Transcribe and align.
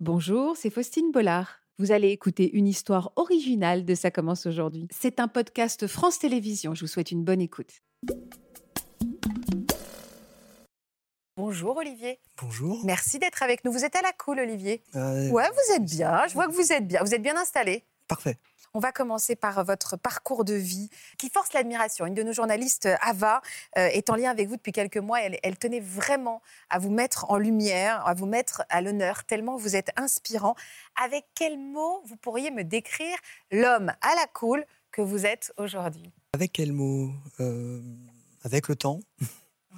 Bonjour, 0.00 0.56
c'est 0.56 0.70
Faustine 0.70 1.12
Bollard. 1.12 1.60
Vous 1.78 1.92
allez 1.92 2.08
écouter 2.08 2.50
une 2.54 2.66
histoire 2.66 3.12
originale 3.16 3.84
de 3.84 3.94
Ça 3.94 4.10
commence 4.10 4.46
aujourd'hui. 4.46 4.88
C'est 4.90 5.20
un 5.20 5.28
podcast 5.28 5.86
France 5.86 6.18
Télévisions. 6.18 6.74
Je 6.74 6.80
vous 6.80 6.86
souhaite 6.86 7.10
une 7.10 7.22
bonne 7.22 7.40
écoute. 7.42 7.82
Bonjour 11.36 11.76
Olivier. 11.76 12.18
Bonjour. 12.40 12.80
Merci 12.84 13.18
d'être 13.18 13.42
avec 13.42 13.62
nous. 13.64 13.72
Vous 13.72 13.84
êtes 13.84 13.96
à 13.96 14.02
la 14.02 14.12
cool, 14.12 14.40
Olivier 14.40 14.82
Euh, 14.94 15.28
Ouais, 15.30 15.44
vous 15.50 15.74
êtes 15.74 15.84
bien. 15.84 16.26
Je 16.28 16.34
vois 16.34 16.46
que 16.46 16.52
vous 16.52 16.72
êtes 16.72 16.86
bien. 16.86 17.02
Vous 17.02 17.14
êtes 17.14 17.22
bien 17.22 17.36
installé. 17.36 17.84
Parfait. 18.08 18.38
On 18.72 18.78
va 18.78 18.92
commencer 18.92 19.34
par 19.34 19.64
votre 19.64 19.96
parcours 19.96 20.44
de 20.44 20.54
vie 20.54 20.90
qui 21.18 21.28
force 21.28 21.52
l'admiration. 21.52 22.06
Une 22.06 22.14
de 22.14 22.22
nos 22.22 22.32
journalistes, 22.32 22.88
Ava, 23.00 23.42
euh, 23.76 23.86
est 23.88 24.10
en 24.10 24.14
lien 24.14 24.30
avec 24.30 24.48
vous 24.48 24.56
depuis 24.56 24.70
quelques 24.70 24.96
mois. 24.96 25.20
Elle, 25.20 25.38
elle 25.42 25.58
tenait 25.58 25.80
vraiment 25.80 26.40
à 26.68 26.78
vous 26.78 26.90
mettre 26.90 27.28
en 27.30 27.36
lumière, 27.36 28.06
à 28.06 28.14
vous 28.14 28.26
mettre 28.26 28.62
à 28.68 28.80
l'honneur, 28.80 29.24
tellement 29.24 29.56
vous 29.56 29.74
êtes 29.74 29.90
inspirant. 29.96 30.54
Avec 31.02 31.24
quels 31.34 31.58
mots 31.58 32.00
vous 32.04 32.16
pourriez 32.16 32.52
me 32.52 32.62
décrire 32.62 33.16
l'homme 33.50 33.92
à 34.02 34.14
la 34.14 34.26
cool 34.32 34.64
que 34.92 35.02
vous 35.02 35.26
êtes 35.26 35.52
aujourd'hui? 35.56 36.12
Avec 36.32 36.52
quel 36.52 36.72
mot 36.72 37.10
Euh, 37.40 37.80
Avec 38.44 38.68
le 38.68 38.76
temps. 38.76 39.00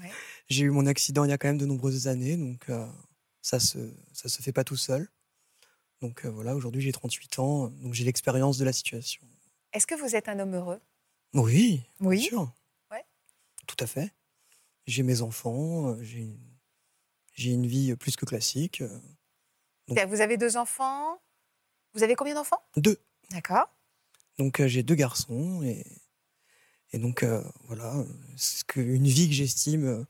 Ouais. 0.01 0.11
J'ai 0.49 0.65
eu 0.65 0.71
mon 0.71 0.87
accident 0.87 1.23
il 1.25 1.29
y 1.31 1.33
a 1.35 1.39
quand 1.39 1.49
même 1.49 1.59
de 1.59 1.67
nombreuses 1.67 2.09
années, 2.09 2.39
donc 2.39 2.63
euh, 2.71 2.87
ça 3.43 3.61
se 3.61 3.77
ça 4.15 4.31
se 4.31 4.41
fait 4.41 4.51
pas 4.51 4.65
tout 4.65 4.79
seul. 4.79 5.07
Donc 6.03 6.25
euh, 6.27 6.29
voilà, 6.31 6.55
aujourd'hui 6.55 6.83
j'ai 6.83 6.93
38 6.93 7.39
ans, 7.39 7.69
donc 7.69 7.95
j'ai 7.95 8.05
l'expérience 8.05 8.59
de 8.59 8.65
la 8.65 8.73
situation. 8.73 9.23
Est-ce 9.73 9.87
que 9.87 9.95
vous 9.95 10.15
êtes 10.17 10.29
un 10.29 10.39
homme 10.41 10.55
heureux? 10.55 10.81
Oui, 11.33 11.83
Oui. 12.01 12.19
bien 12.19 12.29
sûr. 12.29 12.53
Ouais. 12.91 13.05
Tout 13.67 13.77
à 13.79 13.87
fait. 13.87 14.13
J'ai 14.87 15.05
mes 15.05 15.23
enfants, 15.23 15.91
euh, 15.93 16.03
j'ai 16.03 16.19
une, 16.19 16.39
j'ai 17.35 17.53
une 17.53 17.67
vie 17.67 17.95
plus 17.97 18.17
que 18.17 18.27
classique. 18.27 18.81
euh, 18.83 18.99
Donc- 19.87 19.99
Vous 20.09 20.21
avez 20.21 20.37
deux 20.37 20.57
enfants? 20.57 21.19
Vous 21.95 22.03
avez 22.03 22.17
combien 22.17 22.35
d'enfants? 22.35 22.63
Deux. 22.77 22.99
D'accord. 23.31 23.73
Donc 24.39 24.61
euh, 24.61 24.67
j'ai 24.67 24.83
deux 24.83 24.95
garçons 24.97 25.63
et, 25.63 25.87
et 26.93 26.99
donc 26.99 27.23
euh, 27.23 27.43
voilà, 27.69 27.97
euh, 27.97 28.05
c'est 28.37 28.75
une 28.77 29.07
vie 29.07 29.29
que 29.29 29.35
j'estime 29.35 29.85
euh, 29.87 30.05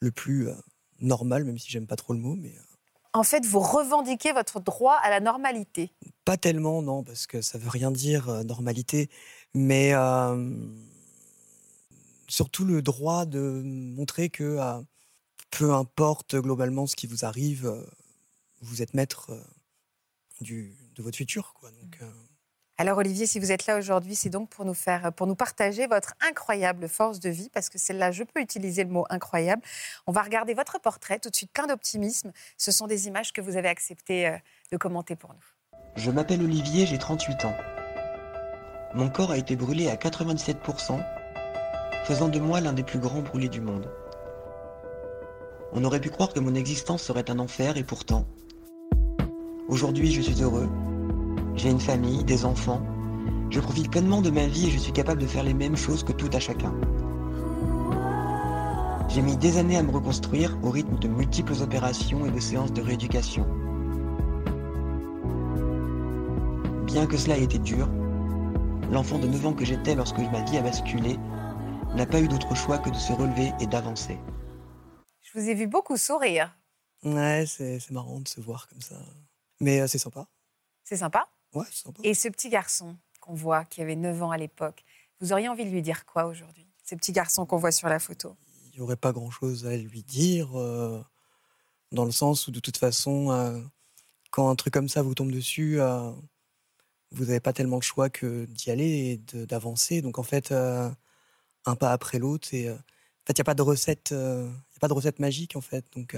le 0.00 0.10
plus 0.10 0.48
euh, 0.48 0.54
normal, 1.00 1.44
même 1.44 1.58
si 1.58 1.70
j'aime 1.70 1.86
pas 1.86 1.96
trop 1.96 2.14
le 2.14 2.18
mot, 2.18 2.34
mais 2.34 2.56
euh, 2.56 2.73
En 3.16 3.22
fait, 3.22 3.46
vous 3.46 3.60
revendiquez 3.60 4.32
votre 4.32 4.58
droit 4.58 4.96
à 4.96 5.08
la 5.08 5.20
normalité. 5.20 5.92
pas 6.24 6.36
tellement 6.36 6.82
non, 6.82 7.04
parce 7.04 7.28
que 7.28 7.42
ça 7.42 7.58
veut 7.58 7.68
rien 7.68 7.92
dire 7.92 8.28
euh, 8.28 8.42
normalité, 8.42 9.08
mais 9.54 9.94
euh, 9.94 10.52
surtout 12.26 12.64
le 12.64 12.82
droit 12.82 13.24
de 13.24 13.62
montrer 13.64 14.30
que 14.30 14.58
euh, 14.58 14.82
peu 15.50 15.72
importe 15.72 16.34
globalement 16.34 16.88
ce 16.88 16.96
qui 16.96 17.06
vous 17.06 17.24
arrive, 17.24 17.72
vous 18.62 18.82
êtes 18.82 18.94
maître 18.94 19.30
de 20.40 21.02
votre 21.02 21.16
futur, 21.16 21.54
Alors 22.76 22.98
Olivier, 22.98 23.26
si 23.26 23.38
vous 23.38 23.52
êtes 23.52 23.66
là 23.66 23.78
aujourd'hui, 23.78 24.16
c'est 24.16 24.30
donc 24.30 24.48
pour 24.48 24.64
nous 24.64 24.74
faire, 24.74 25.12
pour 25.12 25.28
nous 25.28 25.36
partager 25.36 25.86
votre 25.86 26.14
incroyable 26.28 26.88
force 26.88 27.20
de 27.20 27.30
vie, 27.30 27.48
parce 27.48 27.68
que 27.68 27.78
celle-là, 27.78 28.10
je 28.10 28.24
peux 28.24 28.40
utiliser 28.40 28.82
le 28.82 28.90
mot 28.90 29.04
incroyable. 29.10 29.62
On 30.08 30.12
va 30.12 30.22
regarder 30.22 30.54
votre 30.54 30.80
portrait 30.80 31.20
tout 31.20 31.30
de 31.30 31.36
suite, 31.36 31.52
plein 31.52 31.68
d'optimisme. 31.68 32.32
Ce 32.58 32.72
sont 32.72 32.88
des 32.88 33.06
images 33.06 33.32
que 33.32 33.40
vous 33.40 33.56
avez 33.56 33.68
accepté 33.68 34.26
euh, 34.26 34.36
de 34.72 34.76
commenter 34.76 35.14
pour 35.14 35.34
nous. 35.34 35.80
Je 35.94 36.10
m'appelle 36.10 36.42
Olivier, 36.42 36.84
j'ai 36.84 36.98
38 36.98 37.44
ans. 37.44 37.56
Mon 38.92 39.08
corps 39.08 39.30
a 39.30 39.38
été 39.38 39.54
brûlé 39.54 39.88
à 39.88 39.94
97%, 39.94 41.00
faisant 42.04 42.28
de 42.28 42.40
moi 42.40 42.60
l'un 42.60 42.72
des 42.72 42.82
plus 42.82 42.98
grands 42.98 43.22
brûlés 43.22 43.48
du 43.48 43.60
monde. 43.60 43.88
On 45.72 45.84
aurait 45.84 46.00
pu 46.00 46.10
croire 46.10 46.32
que 46.32 46.40
mon 46.40 46.56
existence 46.56 47.04
serait 47.04 47.30
un 47.30 47.38
enfer 47.38 47.76
et 47.76 47.84
pourtant, 47.84 48.26
aujourd'hui 49.68 50.12
je 50.12 50.20
suis 50.20 50.42
heureux. 50.42 50.68
J'ai 51.56 51.70
une 51.70 51.80
famille, 51.80 52.24
des 52.24 52.44
enfants. 52.44 52.82
Je 53.50 53.60
profite 53.60 53.90
pleinement 53.90 54.20
de 54.20 54.30
ma 54.30 54.46
vie 54.46 54.68
et 54.68 54.70
je 54.70 54.78
suis 54.78 54.92
capable 54.92 55.20
de 55.20 55.26
faire 55.26 55.44
les 55.44 55.54
mêmes 55.54 55.76
choses 55.76 56.02
que 56.02 56.12
tout 56.12 56.30
à 56.32 56.40
chacun. 56.40 56.74
J'ai 59.08 59.22
mis 59.22 59.36
des 59.36 59.58
années 59.58 59.76
à 59.76 59.82
me 59.82 59.92
reconstruire 59.92 60.58
au 60.64 60.70
rythme 60.70 60.98
de 60.98 61.06
multiples 61.06 61.62
opérations 61.62 62.26
et 62.26 62.30
de 62.30 62.40
séances 62.40 62.72
de 62.72 62.82
rééducation. 62.82 63.46
Bien 66.86 67.06
que 67.06 67.16
cela 67.16 67.38
ait 67.38 67.44
été 67.44 67.58
dur, 67.58 67.88
l'enfant 68.90 69.18
de 69.18 69.28
9 69.28 69.46
ans 69.46 69.52
que 69.52 69.64
j'étais 69.64 69.94
lorsque 69.94 70.18
ma 70.18 70.42
vie 70.42 70.56
a 70.56 70.62
basculé 70.62 71.16
n'a 71.94 72.06
pas 72.06 72.20
eu 72.20 72.26
d'autre 72.26 72.56
choix 72.56 72.78
que 72.78 72.90
de 72.90 72.96
se 72.96 73.12
relever 73.12 73.52
et 73.60 73.66
d'avancer. 73.66 74.18
Je 75.22 75.38
vous 75.38 75.48
ai 75.48 75.54
vu 75.54 75.68
beaucoup 75.68 75.96
sourire. 75.96 76.56
ouais, 77.04 77.44
c'est 77.46 77.90
marrant 77.90 78.20
de 78.20 78.28
se 78.28 78.40
voir 78.40 78.66
comme 78.68 78.80
ça, 78.80 78.96
mais 79.60 79.80
euh, 79.80 79.86
c'est 79.86 79.98
sympa. 79.98 80.26
C'est 80.82 80.96
sympa. 80.96 81.28
Ouais, 81.54 81.66
c'est 81.70 81.84
sympa. 81.84 82.00
Et 82.04 82.14
ce 82.14 82.28
petit 82.28 82.48
garçon 82.48 82.96
qu'on 83.20 83.34
voit, 83.34 83.64
qui 83.64 83.80
avait 83.80 83.96
9 83.96 84.22
ans 84.22 84.30
à 84.30 84.36
l'époque, 84.36 84.84
vous 85.20 85.32
auriez 85.32 85.48
envie 85.48 85.64
de 85.64 85.70
lui 85.70 85.82
dire 85.82 86.04
quoi 86.04 86.26
aujourd'hui? 86.26 86.66
Ce 86.84 86.94
petit 86.94 87.12
garçon 87.12 87.46
qu'on 87.46 87.56
voit 87.56 87.72
sur 87.72 87.88
la 87.88 87.98
photo? 87.98 88.36
il 88.74 88.78
n'y 88.78 88.82
aurait 88.82 88.96
pas 88.96 89.12
grand-chose 89.12 89.66
à 89.66 89.76
lui 89.76 90.02
dire, 90.02 90.58
euh, 90.58 91.00
dans 91.92 92.04
le 92.04 92.10
sens 92.10 92.48
où 92.48 92.50
de 92.50 92.58
toute 92.58 92.76
façon, 92.76 93.30
euh, 93.30 93.60
quand 94.30 94.50
un 94.50 94.56
truc 94.56 94.74
comme 94.74 94.88
ça 94.88 95.02
vous 95.02 95.14
tombe 95.14 95.30
dessus, 95.30 95.80
euh, 95.80 96.10
vous 97.12 97.26
n'avez 97.26 97.38
pas 97.38 97.52
tellement 97.52 97.76
le 97.76 97.82
choix 97.82 98.10
que 98.10 98.46
d'y 98.46 98.72
aller 98.72 99.22
et 99.32 99.46
d'avancer. 99.46 100.02
Donc 100.02 100.18
en 100.18 100.24
fait, 100.24 100.50
un 100.50 101.76
pas 101.78 101.92
après 101.92 102.18
l'autre, 102.18 102.52
et 102.52 102.68
en 102.68 102.74
fait, 103.26 103.32
il 103.32 103.36
n'y 103.36 103.42
a 103.42 103.44
pas 103.44 103.54
de 103.54 103.62
recette, 103.62 104.10
il 104.10 104.16
y 104.16 104.76
a 104.76 104.80
pas 104.80 104.88
de 104.88 104.92
recette 104.92 105.20
magique 105.20 105.54
en 105.54 105.60
fait. 105.60 105.84
Donc 105.94 106.16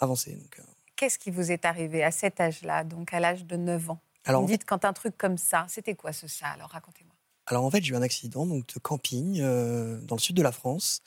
avancer. 0.00 0.34
Donc. 0.34 0.60
Qu'est-ce 0.96 1.20
qui 1.20 1.30
vous 1.30 1.52
est 1.52 1.64
arrivé 1.64 2.02
à 2.02 2.10
cet 2.10 2.40
âge-là, 2.40 2.82
donc 2.82 3.14
à 3.14 3.20
l'âge 3.20 3.44
de 3.44 3.56
9 3.56 3.90
ans? 3.90 4.00
Alors, 4.28 4.42
Vous 4.42 4.48
dites 4.48 4.64
quand 4.64 4.84
un 4.84 4.92
truc 4.92 5.16
comme 5.18 5.38
ça, 5.38 5.66
c'était 5.68 5.94
quoi 5.94 6.12
ce 6.12 6.26
ça 6.28 6.46
Alors 6.48 6.68
racontez-moi. 6.70 7.14
Alors 7.46 7.64
en 7.64 7.70
fait, 7.70 7.82
j'ai 7.82 7.92
eu 7.94 7.96
un 7.96 8.02
accident 8.02 8.46
donc 8.46 8.66
de 8.74 8.78
camping 8.78 9.40
euh, 9.40 9.98
dans 10.02 10.16
le 10.16 10.20
sud 10.20 10.36
de 10.36 10.42
la 10.42 10.52
France 10.52 11.00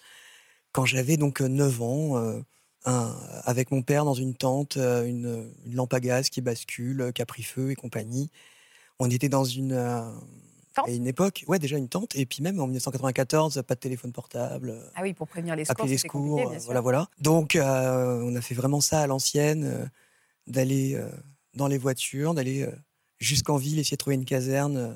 quand 0.71 0.85
j'avais 0.85 1.17
donc 1.17 1.41
euh, 1.41 1.47
9 1.47 1.81
ans 1.81 2.17
euh, 2.17 2.39
un- 2.85 3.15
avec 3.43 3.69
mon 3.71 3.83
père 3.83 4.05
dans 4.05 4.15
une 4.15 4.33
tente, 4.33 4.77
euh, 4.77 5.05
une, 5.05 5.53
une 5.65 5.75
lampe 5.75 5.93
à 5.93 5.99
gaz 5.99 6.29
qui 6.29 6.41
bascule, 6.41 7.01
euh, 7.01 7.11
qui 7.11 7.21
a 7.21 7.25
pris 7.27 7.43
feu 7.43 7.71
et 7.71 7.75
compagnie. 7.75 8.31
On 8.99 9.09
était 9.09 9.29
dans 9.29 9.43
une 9.43 9.73
euh, 9.73 10.01
Tente 10.73 10.87
à 10.87 10.91
une 10.91 11.05
époque, 11.05 11.43
ouais 11.47 11.59
déjà 11.59 11.77
une 11.77 11.89
tente 11.89 12.15
et 12.15 12.25
puis 12.25 12.41
même 12.41 12.59
en 12.59 12.65
1994, 12.65 13.61
pas 13.67 13.75
de 13.75 13.79
téléphone 13.79 14.13
portable, 14.13 14.69
euh, 14.69 14.89
Ah 14.95 15.01
oui, 15.03 15.13
pour 15.13 15.27
prévenir 15.27 15.55
les 15.55 15.65
secours, 15.65 15.83
appeler 15.83 15.91
les 15.91 15.97
secours, 15.99 16.39
euh, 16.51 16.57
voilà 16.63 16.81
voilà. 16.81 17.07
Donc 17.19 17.55
euh, 17.55 18.21
on 18.23 18.35
a 18.35 18.41
fait 18.41 18.55
vraiment 18.55 18.79
ça 18.81 19.01
à 19.01 19.07
l'ancienne, 19.07 19.65
euh, 19.65 19.85
d'aller 20.47 20.95
euh, 20.95 21.09
dans 21.53 21.67
les 21.67 21.77
voitures, 21.77 22.33
d'aller 22.33 22.63
euh, 22.63 22.71
jusqu'en 23.21 23.57
ville, 23.57 23.79
essayer 23.79 23.95
de 23.95 23.99
trouver 23.99 24.15
une 24.15 24.25
caserne, 24.25 24.77
euh, 24.77 24.93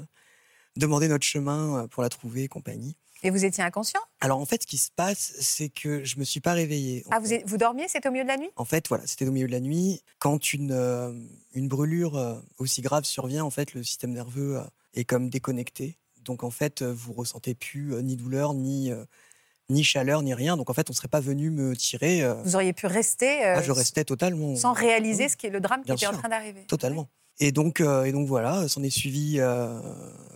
demander 0.75 1.07
notre 1.07 1.25
chemin 1.25 1.83
euh, 1.83 1.87
pour 1.87 2.03
la 2.03 2.09
trouver 2.09 2.43
et 2.43 2.47
compagnie. 2.47 2.97
Et 3.25 3.31
vous 3.31 3.43
étiez 3.43 3.63
inconscient? 3.63 4.01
Alors 4.21 4.39
en 4.39 4.45
fait, 4.45 4.61
ce 4.61 4.67
qui 4.67 4.77
se 4.77 4.91
passe, 4.91 5.33
c'est 5.39 5.69
que 5.69 6.03
je 6.03 6.19
me 6.19 6.23
suis 6.23 6.41
pas 6.41 6.53
réveillé. 6.53 7.03
Ah, 7.09 7.19
vous, 7.19 7.57
dormiez, 7.57 7.87
c'était 7.87 8.07
au 8.07 8.11
milieu 8.11 8.23
de 8.23 8.29
la 8.29 8.37
nuit? 8.37 8.51
En 8.55 8.65
fait, 8.65 8.87
voilà, 8.87 9.07
c'était 9.07 9.27
au 9.27 9.31
milieu 9.31 9.47
de 9.47 9.51
la 9.51 9.61
nuit. 9.61 10.03
Quand 10.19 10.53
une, 10.53 10.71
euh, 10.71 11.11
une 11.53 11.67
brûlure 11.67 12.17
euh, 12.17 12.35
aussi 12.59 12.83
grave 12.83 13.03
survient, 13.03 13.43
en 13.43 13.49
fait, 13.49 13.73
le 13.73 13.83
système 13.83 14.11
nerveux 14.11 14.57
euh, 14.57 14.63
est 14.93 15.05
comme 15.05 15.31
déconnecté. 15.31 15.97
Donc 16.23 16.43
en 16.43 16.51
fait, 16.51 16.83
vous 16.83 17.13
ressentez 17.13 17.55
plus 17.55 18.01
ni 18.03 18.15
douleur, 18.15 18.53
ni, 18.55 18.91
ni 19.69 19.83
chaleur, 19.83 20.23
ni 20.23 20.33
rien. 20.33 20.57
Donc 20.57 20.71
en 20.71 20.73
fait, 20.73 20.89
on 20.89 20.93
serait 20.93 21.07
pas 21.07 21.19
venu 21.19 21.51
me 21.51 21.75
tirer. 21.75 22.23
Vous 22.43 22.55
auriez 22.55 22.73
pu 22.73 22.87
rester 22.87 23.43
ah, 23.43 23.61
je 23.61 23.71
restais 23.71 24.03
totalement. 24.05 24.55
sans 24.55 24.73
réaliser 24.73 25.25
Oui, 25.25 25.29
ce 25.29 25.37
qui 25.37 25.45
est 25.45 25.51
le 25.51 25.59
drame 25.59 25.83
qui 25.83 25.91
était 25.91 26.07
en 26.07 26.13
train 26.13 26.29
d'arriver. 26.29 26.63
Totalement. 26.67 27.09
Et 27.39 27.51
donc, 27.51 27.81
euh, 27.81 28.05
et 28.05 28.11
donc 28.11 28.27
voilà, 28.27 28.67
s'en 28.67 28.81
est 28.83 28.89
suivi 28.89 29.39
euh, 29.39 29.79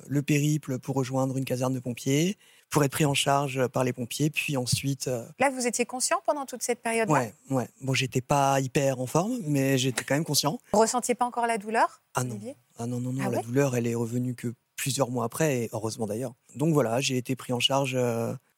le 0.08 0.22
périple 0.22 0.80
pour 0.80 0.96
rejoindre 0.96 1.38
une 1.38 1.46
caserne 1.46 1.74
de 1.74 1.80
pompiers, 1.80 2.38
pour 2.70 2.84
être 2.84 2.92
pris 2.92 3.06
en 3.06 3.14
charge 3.14 3.68
par 3.68 3.84
les 3.84 3.94
pompiers, 3.94 4.30
puis 4.30 4.58
ensuite 4.58 5.08
euh, 5.08 5.26
Là, 5.40 5.50
vous 5.50 5.66
étiez 5.66 5.86
conscient 5.86 6.18
pendant 6.26 6.46
toute 6.46 6.62
cette 6.62 6.82
période-là? 6.82 7.14
Ouais, 7.14 7.34
ouais. 7.52 7.70
Bon, 7.82 7.94
j'étais 7.94 8.22
pas 8.22 8.60
hyper 8.60 9.00
en 9.00 9.06
forme, 9.06 9.38
mais 9.46 9.78
j'étais 9.78 10.04
quand 10.04 10.16
même 10.16 10.25
conscient. 10.25 10.60
Vous 10.74 10.80
ressentiez 10.80 11.16
pas 11.16 11.25
encore 11.25 11.48
la 11.48 11.57
douleur 11.57 12.01
Ah 12.16 12.24
non, 12.24 12.38
ah 12.78 12.86
non, 12.86 13.00
non, 13.00 13.13
non. 13.13 13.22
Ah 13.25 13.30
la 13.30 13.38
ouais? 13.38 13.44
douleur, 13.44 13.75
elle 13.78 13.88
est 13.88 13.95
revenue 13.95 14.36
que 14.36 14.54
plusieurs 14.75 15.10
mois 15.10 15.25
après, 15.25 15.63
et 15.63 15.69
heureusement 15.72 16.06
d'ailleurs. 16.06 16.34
Donc 16.56 16.74
voilà, 16.74 17.00
j'ai 17.00 17.18
été 17.18 17.36
pris 17.36 17.54
en 17.54 17.60
charge 17.60 17.98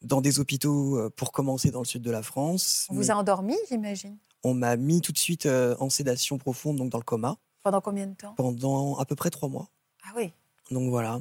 dans 0.01 0.21
des 0.21 0.39
hôpitaux 0.39 1.09
pour 1.15 1.31
commencer 1.31 1.71
dans 1.71 1.79
le 1.79 1.85
sud 1.85 2.01
de 2.01 2.11
la 2.11 2.21
France. 2.21 2.87
On 2.89 2.95
vous 2.95 3.11
a 3.11 3.15
endormi, 3.15 3.55
j'imagine? 3.69 4.17
On 4.43 4.53
m'a 4.55 4.75
mis 4.75 5.01
tout 5.01 5.11
de 5.11 5.17
suite 5.17 5.47
en 5.47 5.89
sédation 5.89 6.37
profonde, 6.37 6.77
donc 6.77 6.89
dans 6.89 6.97
le 6.99 7.03
coma, 7.03 7.37
Pendant 7.63 7.81
combien 7.81 8.07
de 8.07 8.15
temps? 8.15 8.33
Pendant 8.35 8.97
à 8.97 9.05
peu 9.05 9.15
près 9.15 9.29
trois 9.29 9.49
mois. 9.49 9.69
Ah 10.03 10.13
oui. 10.15 10.33
Donc 10.71 10.89
voilà. 10.89 11.19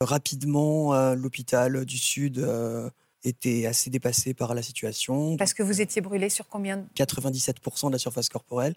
Rapidement, 0.00 0.94
euh, 0.94 1.14
l'hôpital 1.14 1.84
du 1.84 1.98
sud 1.98 2.38
euh, 2.38 2.88
était 3.24 3.66
assez 3.66 3.90
dépassé 3.90 4.32
par 4.32 4.54
la 4.54 4.62
situation. 4.62 5.36
Parce 5.36 5.54
que 5.54 5.62
vous 5.62 5.80
étiez 5.80 6.00
brûlé 6.00 6.28
sur 6.28 6.48
combien 6.48 6.78
de... 6.78 6.86
97% 6.96 7.88
de 7.88 7.92
la 7.92 7.98
surface 7.98 8.28
corporelle. 8.28 8.74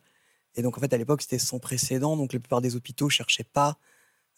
Et 0.55 0.63
donc, 0.63 0.77
en 0.77 0.81
fait, 0.81 0.93
à 0.93 0.97
l'époque, 0.97 1.21
c'était 1.21 1.39
sans 1.39 1.59
précédent. 1.59 2.17
Donc, 2.17 2.33
la 2.33 2.39
plupart 2.39 2.61
des 2.61 2.75
hôpitaux 2.75 3.05
ne 3.05 3.11
cherchaient 3.11 3.43
pas 3.45 3.77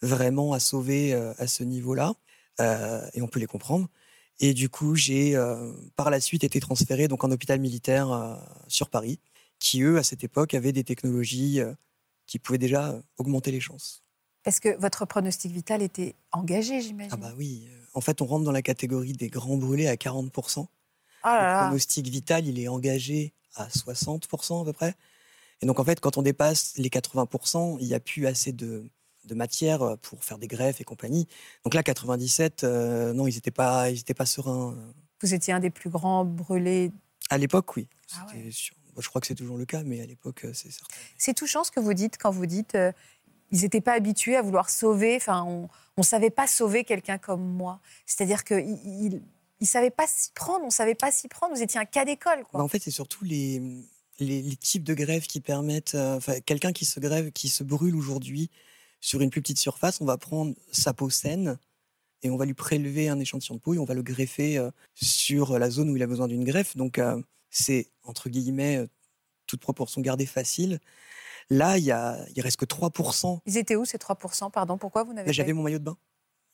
vraiment 0.02 0.52
à 0.52 0.60
sauver 0.60 1.14
euh, 1.14 1.32
à 1.38 1.46
ce 1.46 1.64
niveau-là. 1.64 2.14
Et 3.14 3.20
on 3.20 3.26
peut 3.26 3.40
les 3.40 3.46
comprendre. 3.46 3.88
Et 4.38 4.54
du 4.54 4.68
coup, 4.68 4.94
j'ai 4.94 5.36
par 5.96 6.08
la 6.08 6.20
suite 6.20 6.44
été 6.44 6.60
transféré 6.60 7.08
donc 7.08 7.24
en 7.24 7.30
hôpital 7.32 7.58
militaire 7.58 8.38
sur 8.68 8.90
Paris, 8.90 9.18
qui 9.58 9.82
eux, 9.82 9.98
à 9.98 10.04
cette 10.04 10.22
époque, 10.22 10.54
avaient 10.54 10.70
des 10.70 10.84
technologies 10.84 11.60
qui 12.26 12.38
pouvaient 12.38 12.58
déjà 12.58 13.00
augmenter 13.18 13.50
les 13.50 13.60
chances. 13.60 14.02
Parce 14.42 14.60
que 14.60 14.78
votre 14.78 15.06
pronostic 15.06 15.52
vital 15.52 15.82
était 15.82 16.14
engagé, 16.32 16.80
j'imagine. 16.80 17.12
Ah 17.12 17.16
bah 17.16 17.32
oui. 17.36 17.66
En 17.94 18.00
fait, 18.00 18.20
on 18.20 18.26
rentre 18.26 18.44
dans 18.44 18.52
la 18.52 18.62
catégorie 18.62 19.12
des 19.12 19.28
grands 19.28 19.56
brûlés 19.56 19.88
à 19.88 19.94
40%. 19.94 20.58
Oh 20.58 20.66
là 21.24 21.60
Le 21.62 21.66
pronostic 21.68 22.06
vital, 22.08 22.46
il 22.46 22.58
est 22.58 22.68
engagé 22.68 23.32
à 23.54 23.68
60% 23.68 24.62
à 24.62 24.64
peu 24.64 24.72
près. 24.72 24.94
Et 25.62 25.66
donc, 25.66 25.80
en 25.80 25.84
fait, 25.84 26.00
quand 26.00 26.18
on 26.18 26.22
dépasse 26.22 26.74
les 26.76 26.90
80%, 26.90 27.78
il 27.80 27.86
n'y 27.86 27.94
a 27.94 28.00
plus 28.00 28.26
assez 28.26 28.52
de, 28.52 28.84
de 29.24 29.34
matière 29.34 29.82
euh, 29.82 29.96
pour 29.96 30.22
faire 30.24 30.36
des 30.36 30.48
greffes 30.48 30.80
et 30.80 30.84
compagnie. 30.84 31.26
Donc 31.64 31.72
là, 31.72 31.82
97, 31.82 32.64
euh, 32.64 33.12
non, 33.14 33.26
ils 33.26 33.34
n'étaient 33.34 33.50
pas, 33.50 33.90
ils 33.90 34.00
étaient 34.00 34.14
pas 34.14 34.26
sereins. 34.26 34.76
Vous 35.22 35.32
étiez 35.32 35.54
un 35.54 35.60
des 35.60 35.70
plus 35.70 35.88
grands 35.88 36.24
brûlés. 36.24 36.92
À 37.30 37.38
l'époque, 37.38 37.76
oui. 37.76 37.88
Ah 38.14 38.26
ouais. 38.34 38.50
Je 38.98 39.08
crois 39.08 39.20
que 39.20 39.26
c'est 39.26 39.34
toujours 39.34 39.56
le 39.58 39.64
cas, 39.66 39.82
mais 39.84 40.00
à 40.00 40.06
l'époque, 40.06 40.44
euh, 40.44 40.52
c'est 40.52 40.70
certain. 40.70 40.94
C'est 41.18 41.34
touchant 41.34 41.64
ce 41.64 41.70
que 41.70 41.80
vous 41.80 41.94
dites 41.94 42.16
quand 42.18 42.30
vous 42.30 42.46
dites 42.46 42.74
euh, 42.74 42.92
ils 43.52 43.60
n'étaient 43.60 43.80
pas 43.80 43.92
habitués 43.92 44.36
à 44.36 44.42
vouloir 44.42 44.68
sauver. 44.70 45.16
Enfin, 45.16 45.42
on 45.44 45.68
ne 45.98 46.02
savait 46.02 46.30
pas 46.30 46.46
sauver 46.46 46.84
quelqu'un 46.84 47.18
comme 47.18 47.44
moi. 47.44 47.80
C'est-à-dire 48.06 48.42
qu'ils 48.44 48.78
il, 48.84 49.22
il 49.60 49.66
savaient 49.66 49.90
pas 49.90 50.06
s'y 50.08 50.32
prendre. 50.32 50.62
On 50.62 50.66
ne 50.66 50.70
savait 50.72 50.94
pas 50.96 51.12
s'y 51.12 51.28
prendre. 51.28 51.54
Vous 51.54 51.62
étiez 51.62 51.78
un 51.78 51.84
cas 51.84 52.04
d'école. 52.04 52.42
Bah, 52.52 52.60
en 52.60 52.68
fait, 52.68 52.82
c'est 52.82 52.90
surtout 52.90 53.24
les, 53.24 53.60
les, 54.18 54.42
les 54.42 54.56
types 54.56 54.82
de 54.82 54.94
greffes 54.94 55.28
qui 55.28 55.40
permettent. 55.40 55.94
euh, 55.94 56.16
Enfin, 56.16 56.40
quelqu'un 56.40 56.72
qui 56.72 56.84
se 56.84 56.98
grève, 57.00 57.30
qui 57.32 57.48
se 57.48 57.62
brûle 57.62 57.94
aujourd'hui 57.94 58.50
sur 59.00 59.20
une 59.20 59.30
plus 59.30 59.42
petite 59.42 59.58
surface, 59.58 60.00
on 60.00 60.04
va 60.06 60.16
prendre 60.16 60.54
sa 60.72 60.92
peau 60.94 61.10
saine 61.10 61.58
et 62.22 62.30
on 62.30 62.36
va 62.36 62.46
lui 62.46 62.54
prélever 62.54 63.08
un 63.10 63.20
échantillon 63.20 63.56
de 63.56 63.60
peau 63.60 63.74
et 63.74 63.78
on 63.78 63.84
va 63.84 63.94
le 63.94 64.02
greffer 64.02 64.56
euh, 64.58 64.70
sur 64.94 65.58
la 65.58 65.70
zone 65.70 65.90
où 65.90 65.96
il 65.96 66.02
a 66.02 66.06
besoin 66.06 66.26
d'une 66.26 66.42
greffe. 66.44 66.76
Donc, 66.76 66.98
euh, 66.98 67.20
c'est 67.54 67.90
entre 68.02 68.28
guillemets 68.28 68.78
euh, 68.78 68.86
toute 69.46 69.60
proportion 69.60 70.00
gardée 70.00 70.26
facile. 70.26 70.80
Là, 71.50 71.78
il 71.78 71.84
y 71.84 71.92
a, 71.92 72.18
il 72.34 72.42
reste 72.42 72.56
que 72.56 72.64
3%. 72.64 73.40
Ils 73.46 73.58
étaient 73.58 73.76
où 73.76 73.84
ces 73.84 73.98
3% 73.98 74.50
Pardon, 74.50 74.76
pourquoi 74.76 75.04
vous 75.04 75.12
n'avez 75.12 75.26
pas 75.26 75.32
J'avais 75.32 75.52
mon 75.52 75.62
maillot 75.62 75.78
de 75.78 75.84
bain. 75.84 75.96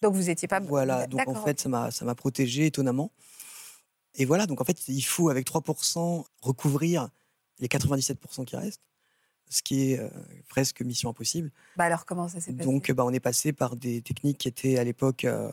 Donc 0.03 0.15
vous 0.15 0.25
n'étiez 0.25 0.49
pas. 0.49 0.61
Voilà, 0.61 1.07
donc 1.07 1.27
en 1.27 1.45
fait, 1.45 1.61
ça 1.61 1.69
m'a, 1.69 1.91
ça 1.91 2.05
m'a 2.05 2.15
protégé 2.15 2.67
étonnamment. 2.67 3.13
Et 4.15 4.25
voilà, 4.25 4.47
donc 4.47 4.61
en 4.61 4.65
fait, 4.65 4.89
il 4.89 5.03
faut 5.03 5.29
avec 5.29 5.47
3% 5.47 6.25
recouvrir 6.43 7.09
les 7.61 7.69
97% 7.69 8.45
qui 8.45 8.57
restent, 8.57 8.83
ce 9.49 9.63
qui 9.63 9.93
est 9.93 10.01
euh, 10.01 10.09
presque 10.49 10.83
mission 10.83 11.11
impossible. 11.11 11.53
Bah 11.77 11.85
alors 11.85 12.07
comment 12.07 12.29
ça 12.29 12.41
s'est 12.41 12.53
passé? 12.53 12.65
Donc 12.69 12.91
bah, 12.91 13.05
on 13.05 13.13
est 13.13 13.21
passé 13.21 13.53
par 13.53 13.77
des 13.77 14.03
techniques 14.03 14.39
qui 14.39 14.49
étaient 14.49 14.79
à 14.79 14.85
l'époque 14.85 15.25
euh, 15.25 15.51